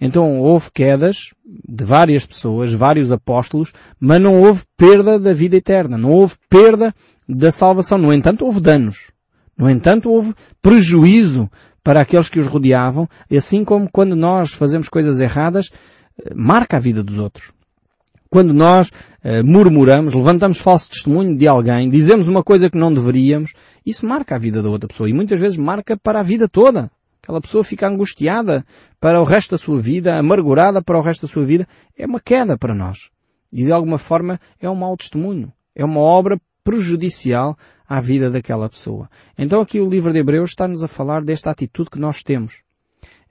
Então 0.00 0.40
houve 0.40 0.70
quedas 0.72 1.34
de 1.44 1.84
várias 1.84 2.26
pessoas, 2.26 2.72
vários 2.72 3.10
apóstolos, 3.10 3.72
mas 3.98 4.20
não 4.20 4.42
houve 4.42 4.62
perda 4.76 5.18
da 5.18 5.32
vida 5.32 5.56
eterna, 5.56 5.96
não 5.96 6.10
houve 6.12 6.36
perda 6.48 6.94
da 7.28 7.50
salvação. 7.50 7.98
No 7.98 8.12
entanto, 8.12 8.44
houve 8.44 8.60
danos. 8.60 9.10
No 9.56 9.68
entanto, 9.68 10.10
houve 10.10 10.34
prejuízo 10.62 11.50
para 11.82 12.00
aqueles 12.00 12.28
que 12.28 12.40
os 12.40 12.46
rodeavam, 12.46 13.08
assim 13.34 13.64
como 13.64 13.90
quando 13.90 14.14
nós 14.14 14.52
fazemos 14.52 14.88
coisas 14.88 15.20
erradas, 15.20 15.70
eh, 16.22 16.32
marca 16.34 16.76
a 16.76 16.80
vida 16.80 17.02
dos 17.02 17.18
outros. 17.18 17.52
Quando 18.30 18.54
nós 18.54 18.90
uh, 18.90 19.44
murmuramos, 19.44 20.14
levantamos 20.14 20.58
falso 20.58 20.90
testemunho 20.90 21.36
de 21.36 21.48
alguém, 21.48 21.90
dizemos 21.90 22.28
uma 22.28 22.44
coisa 22.44 22.70
que 22.70 22.78
não 22.78 22.94
deveríamos, 22.94 23.54
isso 23.84 24.06
marca 24.06 24.36
a 24.36 24.38
vida 24.38 24.62
da 24.62 24.68
outra 24.68 24.86
pessoa 24.86 25.10
e 25.10 25.12
muitas 25.12 25.40
vezes 25.40 25.58
marca 25.58 25.96
para 25.96 26.20
a 26.20 26.22
vida 26.22 26.48
toda. 26.48 26.88
Aquela 27.30 27.40
pessoa 27.42 27.62
fica 27.62 27.86
angustiada 27.86 28.66
para 28.98 29.20
o 29.20 29.24
resto 29.24 29.52
da 29.52 29.58
sua 29.58 29.80
vida, 29.80 30.18
amargurada 30.18 30.82
para 30.82 30.98
o 30.98 31.00
resto 31.00 31.28
da 31.28 31.32
sua 31.32 31.44
vida. 31.44 31.64
É 31.96 32.04
uma 32.04 32.18
queda 32.18 32.58
para 32.58 32.74
nós. 32.74 33.08
E 33.52 33.64
de 33.64 33.70
alguma 33.70 33.98
forma 33.98 34.40
é 34.58 34.68
um 34.68 34.74
mau 34.74 34.96
testemunho. 34.96 35.52
É 35.72 35.84
uma 35.84 36.00
obra 36.00 36.40
prejudicial 36.64 37.56
à 37.88 38.00
vida 38.00 38.32
daquela 38.32 38.68
pessoa. 38.68 39.08
Então 39.38 39.60
aqui 39.60 39.78
o 39.80 39.88
livro 39.88 40.12
de 40.12 40.18
Hebreus 40.18 40.50
está-nos 40.50 40.82
a 40.82 40.88
falar 40.88 41.22
desta 41.22 41.52
atitude 41.52 41.90
que 41.90 42.00
nós 42.00 42.24
temos. 42.24 42.64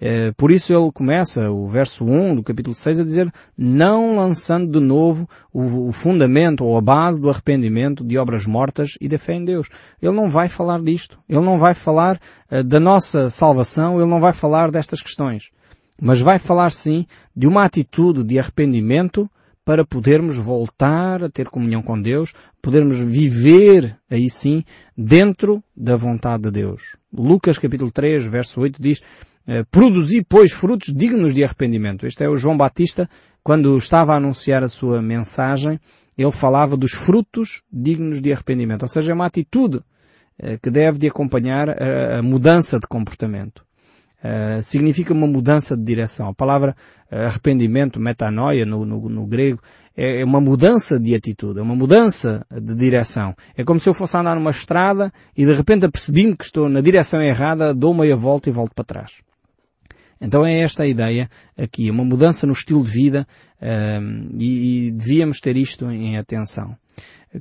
É, 0.02 0.32
por 0.32 0.50
isso 0.50 0.72
ele 0.72 0.92
começa 0.94 1.52
o 1.52 1.68
verso 1.68 2.06
1 2.06 2.36
do 2.36 2.44
capítulo 2.44 2.74
6 2.74 3.02
a 3.02 3.04
dizer 3.04 3.30
não 3.58 4.16
lançando 4.16 4.72
de 4.72 4.80
novo 4.80 5.28
o, 5.52 5.92
fundamento 5.92 6.64
ou 6.64 6.78
a 6.78 6.82
base 6.82 7.20
do 7.20 7.30
arrependimento 7.30 8.04
de 8.04 8.18
obras 8.18 8.46
mortas 8.46 8.98
e 9.02 9.10
da 9.10 9.20
fé 9.20 9.34
em 9.34 9.44
Deus. 9.44 9.68
Ele 10.02 10.16
não 10.16 10.30
vai 10.30 10.48
falar 10.48 10.82
disto. 10.82 11.20
Ele 11.28 11.42
não 11.42 11.60
vai 11.60 11.74
falar 11.74 12.18
uh, 12.50 12.64
da 12.64 12.80
nossa 12.80 13.30
salvação. 13.30 14.00
Ele 14.00 14.10
não 14.10 14.22
vai 14.22 14.32
falar 14.32 14.72
destas 14.72 15.02
questões. 15.02 15.50
Mas 16.02 16.22
vai 16.22 16.40
falar 16.40 16.72
sim 16.72 17.06
de 17.36 17.46
uma 17.46 17.66
atitude 17.66 18.24
de 18.24 18.40
arrependimento 18.40 19.30
para 19.66 19.86
podermos 19.86 20.38
voltar 20.38 21.24
a 21.24 21.30
ter 21.30 21.48
comunhão 21.48 21.84
com 21.84 22.02
Deus, 22.02 22.34
podermos 22.62 23.02
viver 23.02 23.96
aí 24.10 24.30
sim 24.30 24.64
dentro 24.98 25.62
da 25.76 25.96
vontade 25.96 26.44
de 26.44 26.52
Deus. 26.52 26.98
Lucas 27.14 27.58
capítulo 27.58 27.92
3 27.92 28.26
verso 28.26 28.62
8 28.62 28.82
diz 28.82 29.02
eh, 29.52 29.64
produzir, 29.72 30.24
pois, 30.30 30.52
frutos 30.52 30.94
dignos 30.94 31.34
de 31.34 31.44
arrependimento. 31.44 32.06
Este 32.06 32.24
é 32.24 32.30
o 32.30 32.38
João 32.38 32.56
Batista, 32.56 33.10
quando 33.44 33.76
estava 33.80 34.14
a 34.14 34.18
anunciar 34.18 34.64
a 34.64 34.70
sua 34.70 35.02
mensagem, 35.02 35.80
ele 36.16 36.32
falava 36.32 36.78
dos 36.78 36.92
frutos 36.92 37.64
dignos 37.74 38.22
de 38.22 38.32
arrependimento. 38.32 38.84
Ou 38.84 38.88
seja, 38.88 39.12
é 39.12 39.16
uma 39.16 39.26
atitude 39.26 39.82
eh, 40.38 40.60
que 40.62 40.70
deve 40.70 41.00
de 41.00 41.08
acompanhar 41.08 41.68
a, 41.68 42.22
mudança 42.22 42.80
de 42.80 42.86
comportamento. 42.86 43.68
Uh, 44.22 44.62
significa 44.62 45.14
uma 45.14 45.26
mudança 45.26 45.78
de 45.78 45.84
direção. 45.84 46.28
A 46.28 46.34
palavra 46.34 46.76
uh, 47.10 47.16
arrependimento, 47.16 48.00
metanoia 48.02 48.66
no, 48.66 48.86
no, 48.86 49.10
no 49.10 49.26
grego, 49.26 49.62
é, 49.96 50.22
é, 50.22 50.26
uma 50.26 50.42
mudança 50.42 51.00
de 51.00 51.16
atitude, 51.16 51.58
é 51.58 51.62
uma 51.64 51.76
mudança 51.76 52.46
de 52.52 52.76
direção. 52.76 53.34
É 53.56 53.64
como 53.64 53.80
se 53.80 53.90
eu 53.90 53.94
fosse 53.94 54.16
andar 54.18 54.36
numa 54.36 54.52
estrada 54.52 55.12
e 55.36 55.46
de 55.46 55.54
repente 55.54 55.86
apercebi-me 55.86 56.36
que 56.36 56.44
estou 56.44 56.68
na 56.70 56.82
direção 56.82 57.22
errada, 57.22 57.74
dou 57.74 57.94
meia 57.94 58.16
volta 58.16 58.50
e 58.50 58.52
volto 58.52 58.76
para 58.76 58.84
trás. 58.84 59.29
Então 60.22 60.46
é 60.46 60.60
esta 60.60 60.84
a 60.84 60.88
ideia 60.88 61.30
aqui, 61.58 61.90
uma 61.90 62.04
mudança 62.04 62.46
no 62.46 62.54
estilo 62.54 62.84
de 62.84 62.92
vida 62.92 63.28
e, 64.38 64.88
e 64.88 64.92
devíamos 64.92 65.40
ter 65.40 65.56
isto 65.56 65.90
em 65.90 66.18
atenção. 66.18 66.76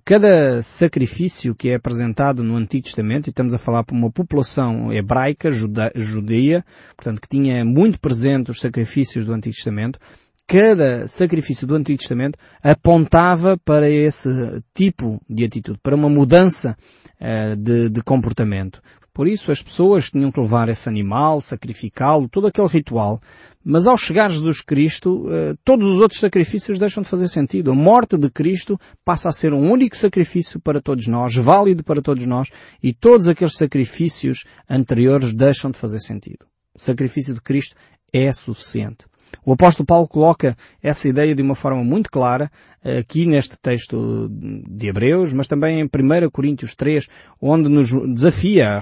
Cada 0.05 0.63
sacrifício 0.63 1.55
que 1.55 1.71
é 1.71 1.75
apresentado 1.75 2.45
no 2.45 2.57
Antigo 2.57 2.85
Testamento, 2.85 3.27
e 3.27 3.31
estamos 3.31 3.55
a 3.55 3.59
falar 3.59 3.85
por 3.85 3.95
uma 3.95 4.11
população 4.11 4.93
hebraica, 4.93 5.51
judeia, 5.51 6.63
portanto 6.95 7.23
que 7.23 7.29
tinha 7.29 7.65
muito 7.65 7.99
presente 7.99 8.51
os 8.51 8.61
sacrifícios 8.61 9.25
do 9.25 9.33
Antigo 9.33 9.55
Testamento, 9.55 9.99
cada 10.47 11.09
sacrifício 11.09 11.67
do 11.67 11.75
Antigo 11.75 11.99
Testamento 11.99 12.39
apontava 12.63 13.57
para 13.59 13.89
esse 13.89 14.29
tipo 14.75 15.21
de 15.29 15.45
atitude, 15.45 15.79
para 15.83 15.95
uma 15.95 16.09
mudança 16.11 16.77
uh, 17.21 17.57
de, 17.57 17.89
de 17.89 18.03
comportamento. 18.03 18.83
Por 19.19 19.27
isso 19.27 19.51
as 19.51 19.61
pessoas 19.61 20.13
tinham 20.13 20.31
que 20.31 20.39
levar 20.39 20.69
esse 20.69 20.89
animal, 20.89 21.41
sacrificá-lo, 21.41 22.29
todo 22.29 22.47
aquele 22.47 22.69
ritual. 22.69 23.21
Mas 23.65 23.85
ao 23.85 23.97
chegar 23.97 24.31
Jesus 24.31 24.61
Cristo, 24.61 25.27
eh, 25.29 25.57
todos 25.65 25.89
os 25.89 26.01
outros 26.01 26.21
sacrifícios 26.21 26.79
deixam 26.79 27.03
de 27.03 27.09
fazer 27.09 27.27
sentido. 27.27 27.73
A 27.73 27.75
morte 27.75 28.17
de 28.17 28.31
Cristo 28.31 28.79
passa 29.05 29.29
a 29.29 29.33
ser 29.33 29.53
um 29.53 29.73
único 29.73 29.97
sacrifício 29.97 30.61
para 30.61 30.81
todos 30.81 31.09
nós, 31.09 31.35
válido 31.35 31.83
para 31.83 32.01
todos 32.01 32.25
nós, 32.27 32.51
e 32.81 32.93
todos 32.93 33.27
aqueles 33.27 33.57
sacrifícios 33.57 34.45
anteriores 34.71 35.33
deixam 35.33 35.73
de 35.73 35.79
fazer 35.79 35.99
sentido. 35.99 36.47
O 36.73 36.81
sacrifício 36.81 37.35
de 37.35 37.41
Cristo 37.41 37.75
é 38.13 38.33
suficiente. 38.33 39.05
O 39.45 39.53
apóstolo 39.53 39.87
Paulo 39.87 40.09
coloca 40.09 40.57
essa 40.83 41.09
ideia 41.09 41.35
de 41.35 41.43
uma 41.43 41.55
forma 41.55 41.83
muito 41.83 42.11
clara 42.11 42.51
eh, 42.85 42.99
aqui 42.99 43.27
neste 43.27 43.57
texto 43.59 44.29
de 44.31 44.89
Hebreus, 44.89 45.33
mas 45.33 45.47
também 45.47 45.81
em 45.81 45.85
1 45.85 46.31
Coríntios 46.31 46.75
3, 46.75 47.09
onde 47.41 47.69
nos 47.69 47.91
desafia 48.15 48.81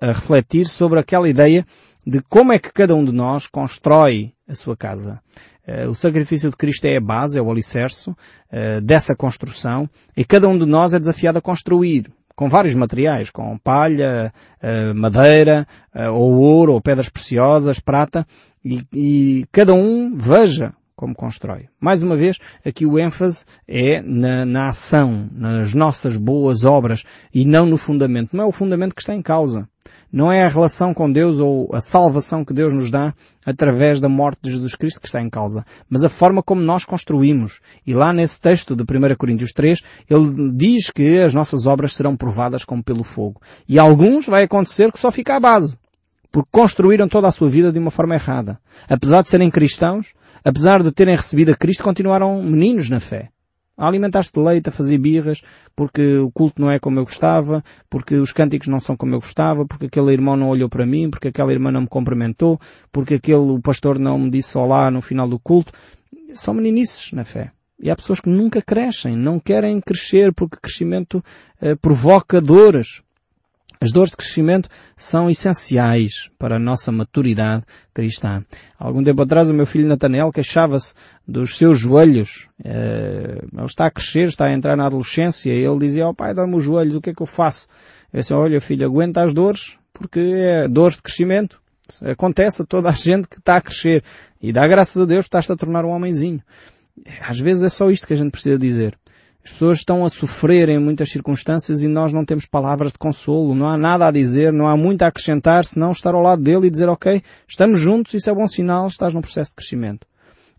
a 0.00 0.06
refletir 0.06 0.66
sobre 0.66 0.98
aquela 0.98 1.28
ideia 1.28 1.64
de 2.06 2.20
como 2.28 2.52
é 2.52 2.58
que 2.58 2.72
cada 2.72 2.94
um 2.94 3.04
de 3.04 3.12
nós 3.12 3.46
constrói 3.46 4.32
a 4.48 4.54
sua 4.54 4.76
casa. 4.76 5.20
Eh, 5.66 5.86
o 5.86 5.94
sacrifício 5.94 6.50
de 6.50 6.56
Cristo 6.56 6.86
é 6.86 6.96
a 6.96 7.00
base, 7.00 7.38
é 7.38 7.42
o 7.42 7.50
alicerce 7.50 8.12
eh, 8.50 8.80
dessa 8.80 9.14
construção 9.14 9.88
e 10.16 10.24
cada 10.24 10.48
um 10.48 10.58
de 10.58 10.66
nós 10.66 10.94
é 10.94 10.98
desafiado 10.98 11.38
a 11.38 11.42
construir 11.42 12.10
com 12.40 12.48
vários 12.48 12.74
materiais, 12.74 13.28
com 13.28 13.58
palha, 13.58 14.32
eh, 14.62 14.94
madeira, 14.94 15.66
eh, 15.94 16.08
ou 16.08 16.38
ouro, 16.38 16.72
ou 16.72 16.80
pedras 16.80 17.10
preciosas, 17.10 17.78
prata, 17.78 18.26
e, 18.64 18.82
e 18.94 19.46
cada 19.52 19.74
um 19.74 20.16
veja 20.16 20.72
como 21.00 21.14
constrói. 21.14 21.66
Mais 21.80 22.02
uma 22.02 22.14
vez, 22.14 22.38
aqui 22.62 22.84
o 22.84 22.98
ênfase 22.98 23.46
é 23.66 24.02
na, 24.02 24.44
na, 24.44 24.68
ação, 24.68 25.30
nas 25.32 25.72
nossas 25.72 26.18
boas 26.18 26.62
obras 26.62 27.04
e 27.32 27.46
não 27.46 27.64
no 27.64 27.78
fundamento. 27.78 28.36
Não 28.36 28.44
é 28.44 28.46
o 28.46 28.52
fundamento 28.52 28.94
que 28.94 29.00
está 29.00 29.14
em 29.14 29.22
causa. 29.22 29.66
Não 30.12 30.30
é 30.30 30.44
a 30.44 30.48
relação 30.48 30.92
com 30.92 31.10
Deus 31.10 31.38
ou 31.38 31.70
a 31.72 31.80
salvação 31.80 32.44
que 32.44 32.52
Deus 32.52 32.74
nos 32.74 32.90
dá 32.90 33.14
através 33.46 33.98
da 33.98 34.10
morte 34.10 34.40
de 34.42 34.50
Jesus 34.50 34.74
Cristo 34.74 35.00
que 35.00 35.06
está 35.06 35.22
em 35.22 35.30
causa, 35.30 35.64
mas 35.88 36.04
a 36.04 36.10
forma 36.10 36.42
como 36.42 36.60
nós 36.60 36.84
construímos. 36.84 37.60
E 37.86 37.94
lá 37.94 38.12
nesse 38.12 38.38
texto 38.38 38.76
de 38.76 38.82
1 38.82 39.14
Coríntios 39.16 39.52
3, 39.52 39.80
ele 40.10 40.52
diz 40.52 40.90
que 40.90 41.20
as 41.20 41.32
nossas 41.32 41.64
obras 41.64 41.94
serão 41.94 42.14
provadas 42.14 42.62
como 42.62 42.84
pelo 42.84 43.04
fogo. 43.04 43.40
E 43.66 43.78
alguns 43.78 44.26
vai 44.26 44.42
acontecer 44.42 44.92
que 44.92 44.98
só 44.98 45.10
fica 45.10 45.36
a 45.36 45.40
base. 45.40 45.78
Porque 46.30 46.48
construíram 46.52 47.08
toda 47.08 47.28
a 47.28 47.32
sua 47.32 47.50
vida 47.50 47.72
de 47.72 47.78
uma 47.78 47.90
forma 47.90 48.14
errada. 48.14 48.60
Apesar 48.88 49.22
de 49.22 49.28
serem 49.28 49.50
cristãos, 49.50 50.14
apesar 50.44 50.82
de 50.82 50.92
terem 50.92 51.16
recebido 51.16 51.52
a 51.52 51.56
Cristo, 51.56 51.82
continuaram 51.82 52.42
meninos 52.42 52.88
na 52.88 53.00
fé 53.00 53.30
a 53.80 53.86
alimentar-se 53.86 54.30
de 54.34 54.40
leite, 54.40 54.68
a 54.68 54.72
fazer 54.72 54.98
birras, 54.98 55.40
porque 55.74 56.18
o 56.18 56.30
culto 56.30 56.60
não 56.60 56.70
é 56.70 56.78
como 56.78 56.98
eu 56.98 57.04
gostava, 57.04 57.64
porque 57.88 58.16
os 58.16 58.30
cânticos 58.30 58.68
não 58.68 58.78
são 58.78 58.94
como 58.94 59.14
eu 59.14 59.20
gostava, 59.20 59.64
porque 59.64 59.86
aquele 59.86 60.12
irmão 60.12 60.36
não 60.36 60.50
olhou 60.50 60.68
para 60.68 60.84
mim, 60.84 61.08
porque 61.08 61.28
aquela 61.28 61.50
irmã 61.50 61.72
não 61.72 61.80
me 61.80 61.88
cumprimentou, 61.88 62.60
porque 62.92 63.14
aquele 63.14 63.38
o 63.38 63.58
pastor 63.58 63.98
não 63.98 64.18
me 64.18 64.30
disse 64.30 64.58
olá 64.58 64.90
no 64.90 65.00
final 65.00 65.26
do 65.26 65.38
culto. 65.38 65.72
São 66.34 66.52
meninices 66.52 67.10
na 67.12 67.24
fé. 67.24 67.52
E 67.82 67.90
há 67.90 67.96
pessoas 67.96 68.20
que 68.20 68.28
nunca 68.28 68.60
crescem, 68.60 69.16
não 69.16 69.40
querem 69.40 69.80
crescer 69.80 70.34
porque 70.34 70.58
crescimento 70.60 71.24
eh, 71.58 71.74
provoca 71.74 72.38
dores, 72.38 73.00
as 73.80 73.92
dores 73.92 74.10
de 74.10 74.16
crescimento 74.18 74.68
são 74.94 75.30
essenciais 75.30 76.30
para 76.38 76.56
a 76.56 76.58
nossa 76.58 76.92
maturidade 76.92 77.64
cristã. 77.94 78.44
Algum 78.78 79.02
tempo 79.02 79.22
atrás 79.22 79.48
o 79.48 79.54
meu 79.54 79.64
filho 79.64 79.88
Natanel 79.88 80.30
queixava-se 80.30 80.92
dos 81.26 81.56
seus 81.56 81.78
joelhos. 81.78 82.48
Eh, 82.62 83.38
ele 83.40 83.64
está 83.64 83.86
a 83.86 83.90
crescer, 83.90 84.28
está 84.28 84.44
a 84.46 84.52
entrar 84.52 84.76
na 84.76 84.84
adolescência 84.84 85.50
e 85.50 85.64
ele 85.64 85.78
dizia, 85.78 86.06
oh 86.06 86.14
pai, 86.14 86.34
dá-me 86.34 86.56
os 86.56 86.62
joelhos, 86.62 86.94
o 86.94 87.00
que 87.00 87.10
é 87.10 87.14
que 87.14 87.22
eu 87.22 87.26
faço? 87.26 87.68
Eu 88.12 88.20
disse, 88.20 88.34
olha 88.34 88.60
filho, 88.60 88.84
aguenta 88.84 89.22
as 89.22 89.32
dores, 89.32 89.78
porque 89.94 90.20
é 90.20 90.68
dores 90.68 90.96
de 90.96 91.02
crescimento. 91.02 91.58
Acontece 92.02 92.60
a 92.60 92.66
toda 92.66 92.90
a 92.90 92.92
gente 92.92 93.28
que 93.28 93.38
está 93.38 93.56
a 93.56 93.60
crescer. 93.62 94.04
E 94.42 94.52
dá 94.52 94.66
graças 94.66 95.02
a 95.02 95.06
Deus 95.06 95.24
que 95.24 95.28
estás-te 95.28 95.52
a 95.52 95.56
tornar 95.56 95.86
um 95.86 95.90
homenzinho. 95.90 96.42
Às 97.26 97.40
vezes 97.40 97.62
é 97.62 97.70
só 97.70 97.90
isto 97.90 98.06
que 98.06 98.12
a 98.12 98.16
gente 98.16 98.30
precisa 98.30 98.58
dizer. 98.58 98.94
As 99.42 99.52
pessoas 99.52 99.78
estão 99.78 100.04
a 100.04 100.10
sofrer 100.10 100.68
em 100.68 100.78
muitas 100.78 101.10
circunstâncias 101.10 101.82
e 101.82 101.88
nós 101.88 102.12
não 102.12 102.24
temos 102.24 102.44
palavras 102.44 102.92
de 102.92 102.98
consolo, 102.98 103.54
não 103.54 103.66
há 103.66 103.76
nada 103.76 104.06
a 104.06 104.10
dizer, 104.10 104.52
não 104.52 104.68
há 104.68 104.76
muito 104.76 105.02
a 105.02 105.06
acrescentar, 105.06 105.64
senão 105.64 105.92
estar 105.92 106.14
ao 106.14 106.20
lado 106.20 106.42
dele 106.42 106.66
e 106.66 106.70
dizer, 106.70 106.88
ok, 106.88 107.22
estamos 107.48 107.80
juntos, 107.80 108.12
isso 108.12 108.28
é 108.28 108.34
bom 108.34 108.46
sinal, 108.46 108.86
estás 108.86 109.14
num 109.14 109.22
processo 109.22 109.50
de 109.50 109.56
crescimento. 109.56 110.06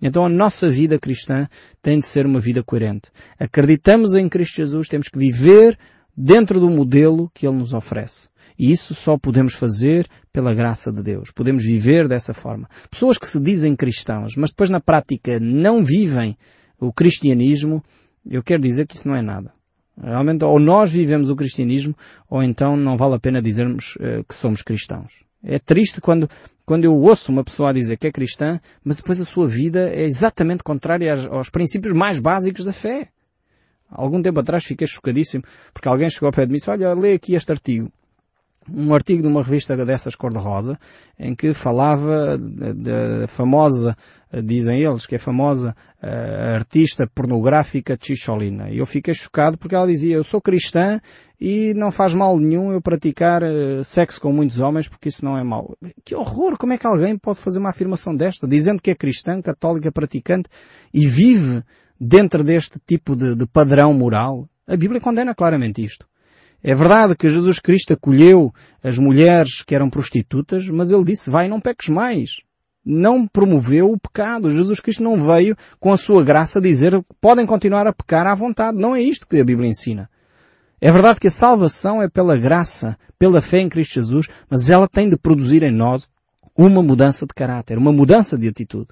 Então 0.01 0.25
a 0.25 0.29
nossa 0.29 0.67
vida 0.67 0.97
cristã 0.97 1.47
tem 1.81 1.99
de 1.99 2.07
ser 2.07 2.25
uma 2.25 2.39
vida 2.39 2.63
coerente. 2.63 3.11
Acreditamos 3.39 4.15
em 4.15 4.27
Cristo 4.27 4.55
Jesus, 4.55 4.87
temos 4.87 5.09
que 5.09 5.19
viver 5.19 5.77
dentro 6.17 6.59
do 6.59 6.69
modelo 6.69 7.29
que 7.35 7.45
Ele 7.45 7.57
nos 7.57 7.73
oferece. 7.73 8.29
E 8.57 8.71
isso 8.71 8.95
só 8.95 9.17
podemos 9.17 9.53
fazer 9.53 10.07
pela 10.33 10.53
graça 10.53 10.91
de 10.91 11.03
Deus. 11.03 11.31
Podemos 11.31 11.63
viver 11.63 12.07
dessa 12.07 12.33
forma. 12.33 12.67
Pessoas 12.89 13.17
que 13.17 13.27
se 13.27 13.39
dizem 13.39 13.75
cristãos, 13.75 14.35
mas 14.35 14.49
depois 14.49 14.69
na 14.69 14.79
prática 14.79 15.39
não 15.39 15.85
vivem 15.85 16.35
o 16.79 16.91
cristianismo, 16.91 17.83
eu 18.29 18.43
quero 18.43 18.61
dizer 18.61 18.87
que 18.87 18.95
isso 18.95 19.07
não 19.07 19.15
é 19.15 19.21
nada. 19.21 19.53
Realmente, 20.01 20.43
ou 20.43 20.59
nós 20.59 20.91
vivemos 20.91 21.29
o 21.29 21.35
cristianismo, 21.35 21.95
ou 22.29 22.41
então 22.41 22.75
não 22.75 22.97
vale 22.97 23.15
a 23.15 23.19
pena 23.19 23.41
dizermos 23.41 23.95
uh, 23.97 24.23
que 24.27 24.33
somos 24.33 24.61
cristãos. 24.61 25.23
É 25.43 25.59
triste 25.59 25.99
quando, 25.99 26.29
quando 26.65 26.85
eu 26.85 26.95
ouço 26.95 27.31
uma 27.31 27.43
pessoa 27.43 27.73
dizer 27.73 27.97
que 27.97 28.07
é 28.07 28.11
cristã, 28.11 28.59
mas 28.83 28.97
depois 28.97 29.19
a 29.19 29.25
sua 29.25 29.47
vida 29.47 29.89
é 29.89 30.03
exatamente 30.03 30.63
contrária 30.63 31.11
aos, 31.11 31.25
aos 31.25 31.49
princípios 31.49 31.93
mais 31.93 32.19
básicos 32.19 32.63
da 32.63 32.73
fé. 32.73 33.09
Algum 33.89 34.21
tempo 34.21 34.39
atrás 34.39 34.63
fiquei 34.63 34.87
chocadíssimo, 34.87 35.43
porque 35.73 35.87
alguém 35.87 36.09
chegou 36.09 36.27
ao 36.27 36.33
pé 36.33 36.45
de 36.45 36.51
mim 36.51 36.55
e 36.55 36.59
disse, 36.59 36.69
olha, 36.69 36.93
lê 36.93 37.13
aqui 37.13 37.35
este 37.35 37.51
artigo 37.51 37.91
um 38.69 38.93
artigo 38.93 39.21
de 39.21 39.27
uma 39.27 39.43
revista 39.43 39.75
dessas 39.85 40.15
cor-de-rosa, 40.15 40.77
em 41.17 41.33
que 41.33 41.53
falava 41.53 42.37
da 42.37 43.27
famosa, 43.27 43.95
dizem 44.43 44.81
eles, 44.81 45.05
que 45.05 45.15
é 45.15 45.17
famosa 45.17 45.75
uh, 46.01 46.55
artista 46.55 47.09
pornográfica 47.13 47.97
Chicholina. 47.99 48.69
E 48.69 48.77
eu 48.77 48.85
fiquei 48.85 49.13
chocado 49.13 49.57
porque 49.57 49.75
ela 49.75 49.87
dizia, 49.87 50.15
eu 50.15 50.23
sou 50.23 50.39
cristã 50.39 51.01
e 51.39 51.73
não 51.73 51.91
faz 51.91 52.13
mal 52.13 52.37
nenhum 52.37 52.71
eu 52.71 52.81
praticar 52.81 53.43
uh, 53.43 53.83
sexo 53.83 54.21
com 54.21 54.31
muitos 54.31 54.59
homens 54.59 54.87
porque 54.87 55.09
isso 55.09 55.25
não 55.25 55.37
é 55.37 55.43
mal. 55.43 55.75
Que 56.05 56.15
horror! 56.15 56.57
Como 56.57 56.73
é 56.73 56.77
que 56.77 56.87
alguém 56.87 57.17
pode 57.17 57.39
fazer 57.39 57.59
uma 57.59 57.69
afirmação 57.71 58.15
desta, 58.15 58.47
dizendo 58.47 58.81
que 58.81 58.91
é 58.91 58.95
cristã, 58.95 59.41
católica, 59.41 59.91
praticante 59.91 60.49
e 60.93 61.05
vive 61.07 61.63
dentro 61.99 62.43
deste 62.43 62.79
tipo 62.85 63.15
de, 63.15 63.35
de 63.35 63.45
padrão 63.47 63.93
moral? 63.93 64.47
A 64.67 64.77
Bíblia 64.77 65.01
condena 65.01 65.35
claramente 65.35 65.83
isto. 65.83 66.05
É 66.63 66.75
verdade 66.75 67.15
que 67.15 67.29
Jesus 67.29 67.59
Cristo 67.59 67.93
acolheu 67.93 68.53
as 68.83 68.97
mulheres 68.97 69.63
que 69.63 69.73
eram 69.73 69.89
prostitutas, 69.89 70.67
mas 70.69 70.91
ele 70.91 71.03
disse, 71.03 71.29
vai, 71.29 71.47
não 71.47 71.59
peques 71.59 71.89
mais. 71.89 72.41
Não 72.85 73.27
promoveu 73.27 73.91
o 73.91 73.99
pecado. 73.99 74.51
Jesus 74.51 74.79
Cristo 74.79 75.03
não 75.03 75.23
veio 75.23 75.55
com 75.79 75.91
a 75.91 75.97
sua 75.97 76.23
graça 76.23 76.61
dizer 76.61 76.99
podem 77.19 77.45
continuar 77.45 77.87
a 77.87 77.93
pecar 77.93 78.27
à 78.27 78.35
vontade. 78.35 78.77
Não 78.77 78.95
é 78.95 79.01
isto 79.01 79.27
que 79.27 79.39
a 79.39 79.45
Bíblia 79.45 79.69
ensina. 79.69 80.09
É 80.79 80.91
verdade 80.91 81.19
que 81.19 81.27
a 81.27 81.31
salvação 81.31 82.01
é 82.01 82.09
pela 82.09 82.35
graça, 82.37 82.97
pela 83.17 83.41
fé 83.41 83.59
em 83.59 83.69
Cristo 83.69 83.95
Jesus, 83.95 84.27
mas 84.49 84.69
ela 84.69 84.87
tem 84.87 85.09
de 85.09 85.17
produzir 85.17 85.61
em 85.61 85.71
nós 85.71 86.07
uma 86.57 86.81
mudança 86.81 87.25
de 87.25 87.33
caráter, 87.33 87.77
uma 87.77 87.91
mudança 87.91 88.37
de 88.37 88.47
atitude. 88.47 88.87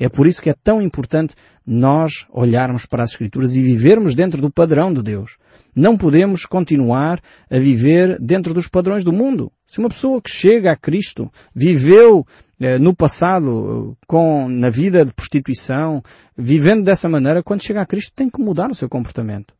É 0.00 0.08
por 0.08 0.26
isso 0.26 0.40
que 0.40 0.48
é 0.48 0.54
tão 0.54 0.80
importante 0.80 1.34
nós 1.66 2.26
olharmos 2.30 2.86
para 2.86 3.04
as 3.04 3.10
Escrituras 3.10 3.54
e 3.54 3.62
vivermos 3.62 4.14
dentro 4.14 4.40
do 4.40 4.50
padrão 4.50 4.94
de 4.94 5.02
Deus. 5.02 5.36
Não 5.76 5.94
podemos 5.94 6.46
continuar 6.46 7.20
a 7.50 7.58
viver 7.58 8.18
dentro 8.18 8.54
dos 8.54 8.66
padrões 8.66 9.04
do 9.04 9.12
mundo. 9.12 9.52
Se 9.66 9.78
uma 9.78 9.90
pessoa 9.90 10.22
que 10.22 10.30
chega 10.30 10.72
a 10.72 10.76
Cristo 10.76 11.30
viveu 11.54 12.26
eh, 12.58 12.78
no 12.78 12.96
passado 12.96 13.94
com, 14.06 14.48
na 14.48 14.70
vida 14.70 15.04
de 15.04 15.12
prostituição, 15.12 16.02
vivendo 16.34 16.82
dessa 16.82 17.06
maneira, 17.06 17.42
quando 17.42 17.62
chega 17.62 17.82
a 17.82 17.86
Cristo 17.86 18.14
tem 18.16 18.30
que 18.30 18.40
mudar 18.42 18.70
o 18.70 18.74
seu 18.74 18.88
comportamento. 18.88 19.52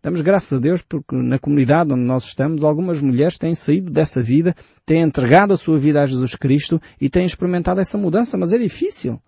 Damos 0.00 0.20
graças 0.20 0.52
a 0.52 0.60
Deus 0.60 0.80
porque 0.80 1.16
na 1.16 1.40
comunidade 1.40 1.92
onde 1.92 2.04
nós 2.04 2.22
estamos, 2.22 2.62
algumas 2.62 3.02
mulheres 3.02 3.36
têm 3.36 3.56
saído 3.56 3.90
dessa 3.90 4.22
vida, 4.22 4.54
têm 4.86 5.02
entregado 5.02 5.52
a 5.52 5.56
sua 5.56 5.76
vida 5.76 6.00
a 6.00 6.06
Jesus 6.06 6.36
Cristo 6.36 6.80
e 7.00 7.10
têm 7.10 7.26
experimentado 7.26 7.80
essa 7.80 7.98
mudança, 7.98 8.38
mas 8.38 8.52
é 8.52 8.58
difícil. 8.58 9.20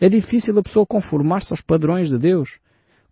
É 0.00 0.08
difícil 0.08 0.58
a 0.58 0.62
pessoa 0.62 0.86
conformar-se 0.86 1.52
aos 1.52 1.60
padrões 1.60 2.08
de 2.08 2.18
Deus. 2.18 2.58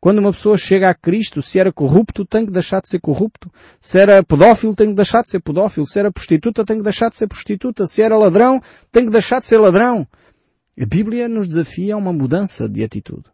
Quando 0.01 0.20
uma 0.20 0.33
pessoa 0.33 0.57
chega 0.57 0.88
a 0.88 0.94
Cristo, 0.94 1.42
se 1.42 1.59
era 1.59 1.70
corrupto, 1.70 2.24
tem 2.24 2.46
que 2.46 2.53
deixar 2.53 2.81
de 2.81 2.88
ser 2.88 2.98
corrupto. 2.98 3.53
Se 3.81 3.98
era 3.98 4.22
pedófilo, 4.22 4.74
tem 4.74 4.88
que 4.88 4.94
deixar 4.94 5.22
de 5.22 5.29
ser 5.29 5.40
pedófilo. 5.40 5.87
Se 5.87 5.98
era 5.98 6.11
prostituta, 6.11 6.64
tem 6.64 6.79
que 6.79 6.85
deixar 6.85 7.11
de 7.11 7.16
ser 7.16 7.27
prostituta. 7.27 7.87
Se 7.87 8.01
era 8.01 8.16
ladrão, 8.16 8.62
tem 8.90 9.05
que 9.05 9.11
deixar 9.11 9.40
de 9.40 9.46
ser 9.46 9.59
ladrão. 9.59 10.07
A 10.81 10.87
Bíblia 10.87 11.29
nos 11.29 11.48
desafia 11.48 11.94
a 11.94 11.98
uma 11.98 12.12
mudança 12.12 12.68
de 12.68 12.83
atitude. 12.83 13.24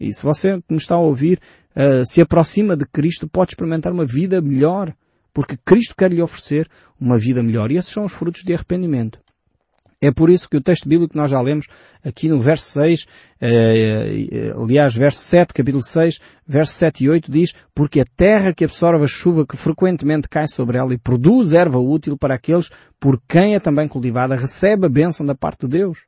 E 0.00 0.12
se 0.12 0.22
você 0.22 0.58
que 0.62 0.72
me 0.72 0.78
está 0.78 0.96
a 0.96 1.00
ouvir 1.00 1.38
uh, 1.76 2.04
se 2.04 2.20
aproxima 2.20 2.76
de 2.76 2.86
Cristo, 2.86 3.28
pode 3.28 3.52
experimentar 3.52 3.92
uma 3.92 4.06
vida 4.06 4.40
melhor. 4.40 4.92
Porque 5.32 5.56
Cristo 5.62 5.94
quer 5.96 6.10
lhe 6.10 6.22
oferecer 6.22 6.66
uma 6.98 7.18
vida 7.18 7.42
melhor. 7.42 7.70
E 7.70 7.76
esses 7.76 7.92
são 7.92 8.06
os 8.06 8.12
frutos 8.12 8.42
de 8.42 8.54
arrependimento. 8.54 9.20
É 10.00 10.10
por 10.10 10.28
isso 10.28 10.48
que 10.48 10.56
o 10.56 10.60
texto 10.60 10.88
bíblico 10.88 11.12
que 11.12 11.16
nós 11.16 11.30
já 11.30 11.40
lemos 11.40 11.66
aqui 12.04 12.28
no 12.28 12.40
verso 12.40 12.66
6, 12.66 13.06
eh, 13.40 14.26
eh, 14.30 14.52
aliás, 14.54 14.94
verso 14.94 15.18
7, 15.20 15.54
capítulo 15.54 15.82
6, 15.82 16.18
verso 16.46 16.72
7 16.74 17.04
e 17.04 17.10
8 17.10 17.30
diz, 17.30 17.54
porque 17.74 18.00
a 18.00 18.04
terra 18.16 18.52
que 18.52 18.64
absorve 18.64 19.04
a 19.04 19.08
chuva 19.08 19.46
que 19.46 19.56
frequentemente 19.56 20.28
cai 20.28 20.46
sobre 20.48 20.76
ela 20.76 20.92
e 20.92 20.98
produz 20.98 21.54
erva 21.54 21.78
útil 21.78 22.16
para 22.16 22.34
aqueles 22.34 22.70
por 23.00 23.20
quem 23.26 23.54
é 23.54 23.60
também 23.60 23.88
cultivada, 23.88 24.36
recebe 24.36 24.86
a 24.86 24.90
bênção 24.90 25.24
da 25.24 25.34
parte 25.34 25.66
de 25.66 25.78
Deus. 25.78 26.00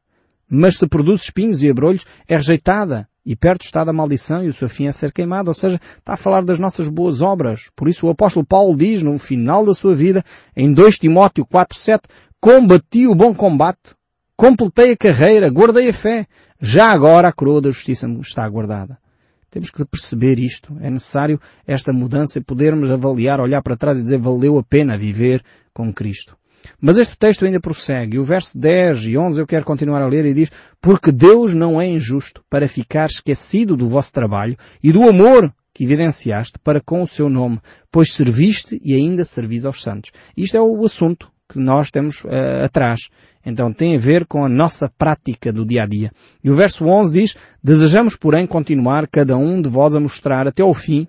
Mas 0.51 0.79
se 0.79 0.87
produz 0.87 1.22
espinhos 1.22 1.62
e 1.62 1.70
abrolhos, 1.70 2.05
é 2.27 2.37
rejeitada 2.37 3.09
e 3.29 3.37
perto 3.37 3.61
está 3.61 3.85
da 3.85 3.92
maldição 3.92 4.42
e 4.42 4.48
o 4.48 4.55
seu 4.55 4.70
fim 4.70 4.87
é 4.87 4.92
ser 4.92 5.12
queimado. 5.12 5.51
Ou 5.51 5.55
seja, 5.55 5.79
está 5.98 6.14
a 6.14 6.16
falar 6.16 6.42
das 6.42 6.59
nossas 6.59 6.88
boas 6.88 7.20
obras. 7.20 7.68
Por 7.77 7.87
isso 7.87 8.07
o 8.07 8.11
apóstolo 8.11 8.46
Paulo 8.46 8.74
diz 8.74 9.03
no 9.03 9.18
final 9.18 9.66
da 9.66 9.74
sua 9.74 9.94
vida, 9.94 10.24
em 10.57 10.72
2 10.72 10.98
Timóteo 10.98 11.44
4, 11.44 11.79
7, 11.79 12.09
combati 12.40 13.07
o 13.07 13.14
bom 13.14 13.35
combate, 13.35 13.94
completei 14.37 14.92
a 14.92 14.96
carreira, 14.96 15.51
guardei 15.51 15.88
a 15.88 15.92
fé. 15.92 16.27
Já 16.61 16.90
agora 16.90 17.29
a 17.29 17.33
coroa 17.33 17.61
da 17.61 17.70
justiça 17.70 18.09
está 18.20 18.48
guardada. 18.48 18.98
Temos 19.51 19.70
que 19.70 19.85
perceber 19.85 20.38
isto. 20.38 20.77
É 20.81 20.90
necessário 20.90 21.40
esta 21.66 21.92
mudança 21.92 22.38
e 22.38 22.44
podermos 22.44 22.90
avaliar, 22.90 23.40
olhar 23.40 23.62
para 23.62 23.77
trás 23.77 23.98
e 23.98 24.03
dizer 24.03 24.18
valeu 24.18 24.59
a 24.59 24.62
pena 24.62 24.98
viver 24.98 25.42
com 25.72 25.92
Cristo. 25.92 26.37
Mas 26.81 26.98
este 26.98 27.16
texto 27.16 27.44
ainda 27.44 27.61
prossegue. 27.61 28.18
O 28.18 28.24
verso 28.24 28.59
10 28.59 29.05
e 29.05 29.16
11 29.16 29.40
eu 29.40 29.46
quero 29.46 29.64
continuar 29.64 30.03
a 30.03 30.07
ler 30.07 30.24
e 30.27 30.35
diz 30.35 30.51
Porque 30.81 31.11
Deus 31.11 31.55
não 31.55 31.81
é 31.81 31.87
injusto 31.87 32.42
para 32.51 32.68
ficar 32.68 33.07
esquecido 33.07 33.77
do 33.77 33.88
vosso 33.88 34.12
trabalho 34.12 34.57
e 34.83 34.92
do 34.92 35.09
amor 35.09 35.53
que 35.72 35.85
evidenciaste 35.85 36.59
para 36.59 36.81
com 36.81 37.03
o 37.03 37.07
seu 37.07 37.29
nome, 37.29 37.61
pois 37.90 38.12
serviste 38.12 38.81
e 38.83 38.94
ainda 38.94 39.24
servis 39.24 39.64
aos 39.64 39.81
santos. 39.81 40.11
Isto 40.37 40.57
é 40.57 40.61
o 40.61 40.85
assunto 40.85 41.31
que 41.48 41.58
nós 41.58 41.90
temos 41.90 42.24
uh, 42.24 42.64
atrás. 42.64 43.08
Então 43.44 43.72
tem 43.72 43.96
a 43.96 43.98
ver 43.98 44.26
com 44.26 44.44
a 44.44 44.48
nossa 44.48 44.90
prática 44.98 45.52
do 45.52 45.64
dia 45.64 45.84
a 45.84 45.87
dia. 45.87 46.11
E 46.44 46.50
o 46.50 46.54
verso 46.54 46.87
11 46.87 47.12
diz, 47.12 47.37
Desejamos, 47.62 48.14
porém, 48.14 48.46
continuar 48.46 49.08
cada 49.08 49.37
um 49.37 49.62
de 49.62 49.68
vós 49.68 49.94
a 49.94 50.00
mostrar 50.00 50.46
até 50.46 50.62
ao 50.62 50.74
fim 50.74 51.08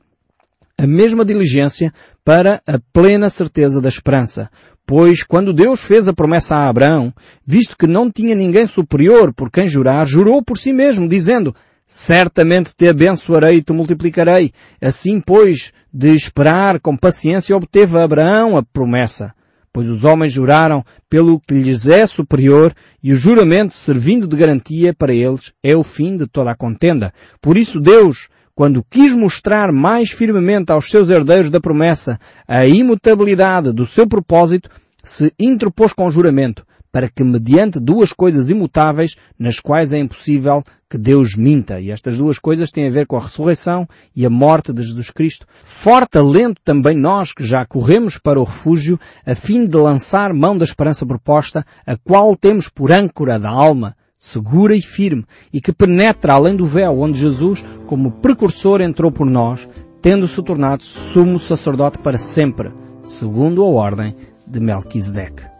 a 0.77 0.87
mesma 0.87 1.25
diligência 1.25 1.91
para 2.23 2.61
a 2.65 2.79
plena 2.93 3.29
certeza 3.29 3.81
da 3.81 3.89
esperança. 3.89 4.49
Pois 4.85 5.21
quando 5.23 5.53
Deus 5.53 5.83
fez 5.83 6.07
a 6.07 6.13
promessa 6.13 6.55
a 6.55 6.69
Abraão, 6.69 7.13
visto 7.45 7.77
que 7.77 7.85
não 7.85 8.09
tinha 8.09 8.33
ninguém 8.33 8.65
superior 8.65 9.33
por 9.33 9.51
quem 9.51 9.67
jurar, 9.67 10.07
jurou 10.07 10.41
por 10.41 10.57
si 10.57 10.71
mesmo, 10.71 11.09
dizendo, 11.09 11.53
certamente 11.85 12.71
te 12.73 12.87
abençoarei 12.87 13.57
e 13.57 13.61
te 13.61 13.73
multiplicarei. 13.73 14.53
Assim, 14.81 15.19
pois, 15.19 15.73
de 15.93 16.15
esperar 16.15 16.79
com 16.79 16.95
paciência, 16.95 17.57
obteve 17.57 17.97
Abraão 17.97 18.55
a 18.55 18.63
promessa 18.63 19.33
pois 19.71 19.87
os 19.87 20.03
homens 20.03 20.33
juraram 20.33 20.83
pelo 21.09 21.39
que 21.39 21.53
lhes 21.53 21.87
é 21.87 22.05
superior 22.05 22.73
e 23.01 23.11
o 23.11 23.15
juramento 23.15 23.73
servindo 23.73 24.27
de 24.27 24.35
garantia 24.35 24.93
para 24.93 25.13
eles 25.13 25.53
é 25.63 25.75
o 25.75 25.83
fim 25.83 26.17
de 26.17 26.27
toda 26.27 26.51
a 26.51 26.55
contenda. 26.55 27.13
Por 27.41 27.57
isso 27.57 27.79
Deus, 27.79 28.29
quando 28.55 28.83
quis 28.89 29.13
mostrar 29.13 29.71
mais 29.71 30.11
firmemente 30.11 30.71
aos 30.71 30.89
seus 30.89 31.09
herdeiros 31.09 31.49
da 31.49 31.59
promessa 31.59 32.19
a 32.47 32.65
imutabilidade 32.65 33.73
do 33.73 33.85
seu 33.85 34.07
propósito, 34.07 34.69
se 35.03 35.33
interpôs 35.39 35.93
com 35.93 36.11
juramento, 36.11 36.65
para 36.91 37.09
que 37.09 37.23
mediante 37.23 37.79
duas 37.79 38.11
coisas 38.11 38.49
imutáveis, 38.49 39.15
nas 39.37 39.59
quais 39.59 39.93
é 39.93 39.99
impossível 39.99 40.63
que 40.89 40.97
Deus 40.97 41.35
minta. 41.35 41.79
E 41.79 41.91
estas 41.91 42.17
duas 42.17 42.39
coisas 42.39 42.71
têm 42.71 42.87
a 42.87 42.91
ver 42.91 43.05
com 43.05 43.15
a 43.15 43.21
ressurreição 43.21 43.87
e 44.15 44.25
a 44.25 44.29
morte 44.29 44.73
de 44.73 44.81
Jesus 44.81 45.11
Cristo. 45.11 45.45
Forte 45.63 46.17
alento 46.17 46.61
também 46.63 46.97
nós 46.97 47.31
que 47.31 47.45
já 47.45 47.65
corremos 47.65 48.17
para 48.17 48.39
o 48.39 48.43
refúgio, 48.43 48.99
a 49.25 49.35
fim 49.35 49.67
de 49.67 49.77
lançar 49.77 50.33
mão 50.33 50.57
da 50.57 50.65
esperança 50.65 51.05
proposta, 51.05 51.63
a 51.85 51.95
qual 51.95 52.35
temos 52.35 52.67
por 52.67 52.91
âncora 52.91 53.37
da 53.37 53.49
alma, 53.49 53.95
segura 54.17 54.75
e 54.75 54.81
firme, 54.81 55.25
e 55.53 55.61
que 55.61 55.71
penetra 55.71 56.33
além 56.33 56.55
do 56.55 56.65
véu 56.65 56.99
onde 56.99 57.19
Jesus, 57.19 57.63
como 57.85 58.11
precursor, 58.11 58.81
entrou 58.81 59.11
por 59.11 59.25
nós, 59.25 59.67
tendo-se 60.01 60.41
tornado 60.41 60.83
sumo 60.83 61.37
sacerdote 61.37 61.99
para 61.99 62.17
sempre, 62.17 62.73
segundo 63.01 63.63
a 63.63 63.67
ordem 63.67 64.15
de 64.47 64.59
Melquisedeque. 64.59 65.58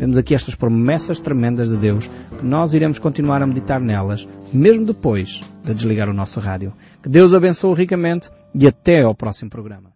Vemos 0.00 0.16
aqui 0.16 0.34
estas 0.34 0.54
promessas 0.54 1.20
tremendas 1.20 1.68
de 1.68 1.76
Deus, 1.76 2.10
que 2.38 2.42
nós 2.42 2.72
iremos 2.72 2.98
continuar 2.98 3.42
a 3.42 3.46
meditar 3.46 3.78
nelas, 3.78 4.26
mesmo 4.50 4.86
depois 4.86 5.42
de 5.62 5.74
desligar 5.74 6.08
o 6.08 6.14
nosso 6.14 6.40
rádio. 6.40 6.72
Que 7.02 7.08
Deus 7.10 7.34
abençoe 7.34 7.74
ricamente 7.74 8.30
e 8.54 8.66
até 8.66 9.02
ao 9.02 9.14
próximo 9.14 9.50
programa. 9.50 9.89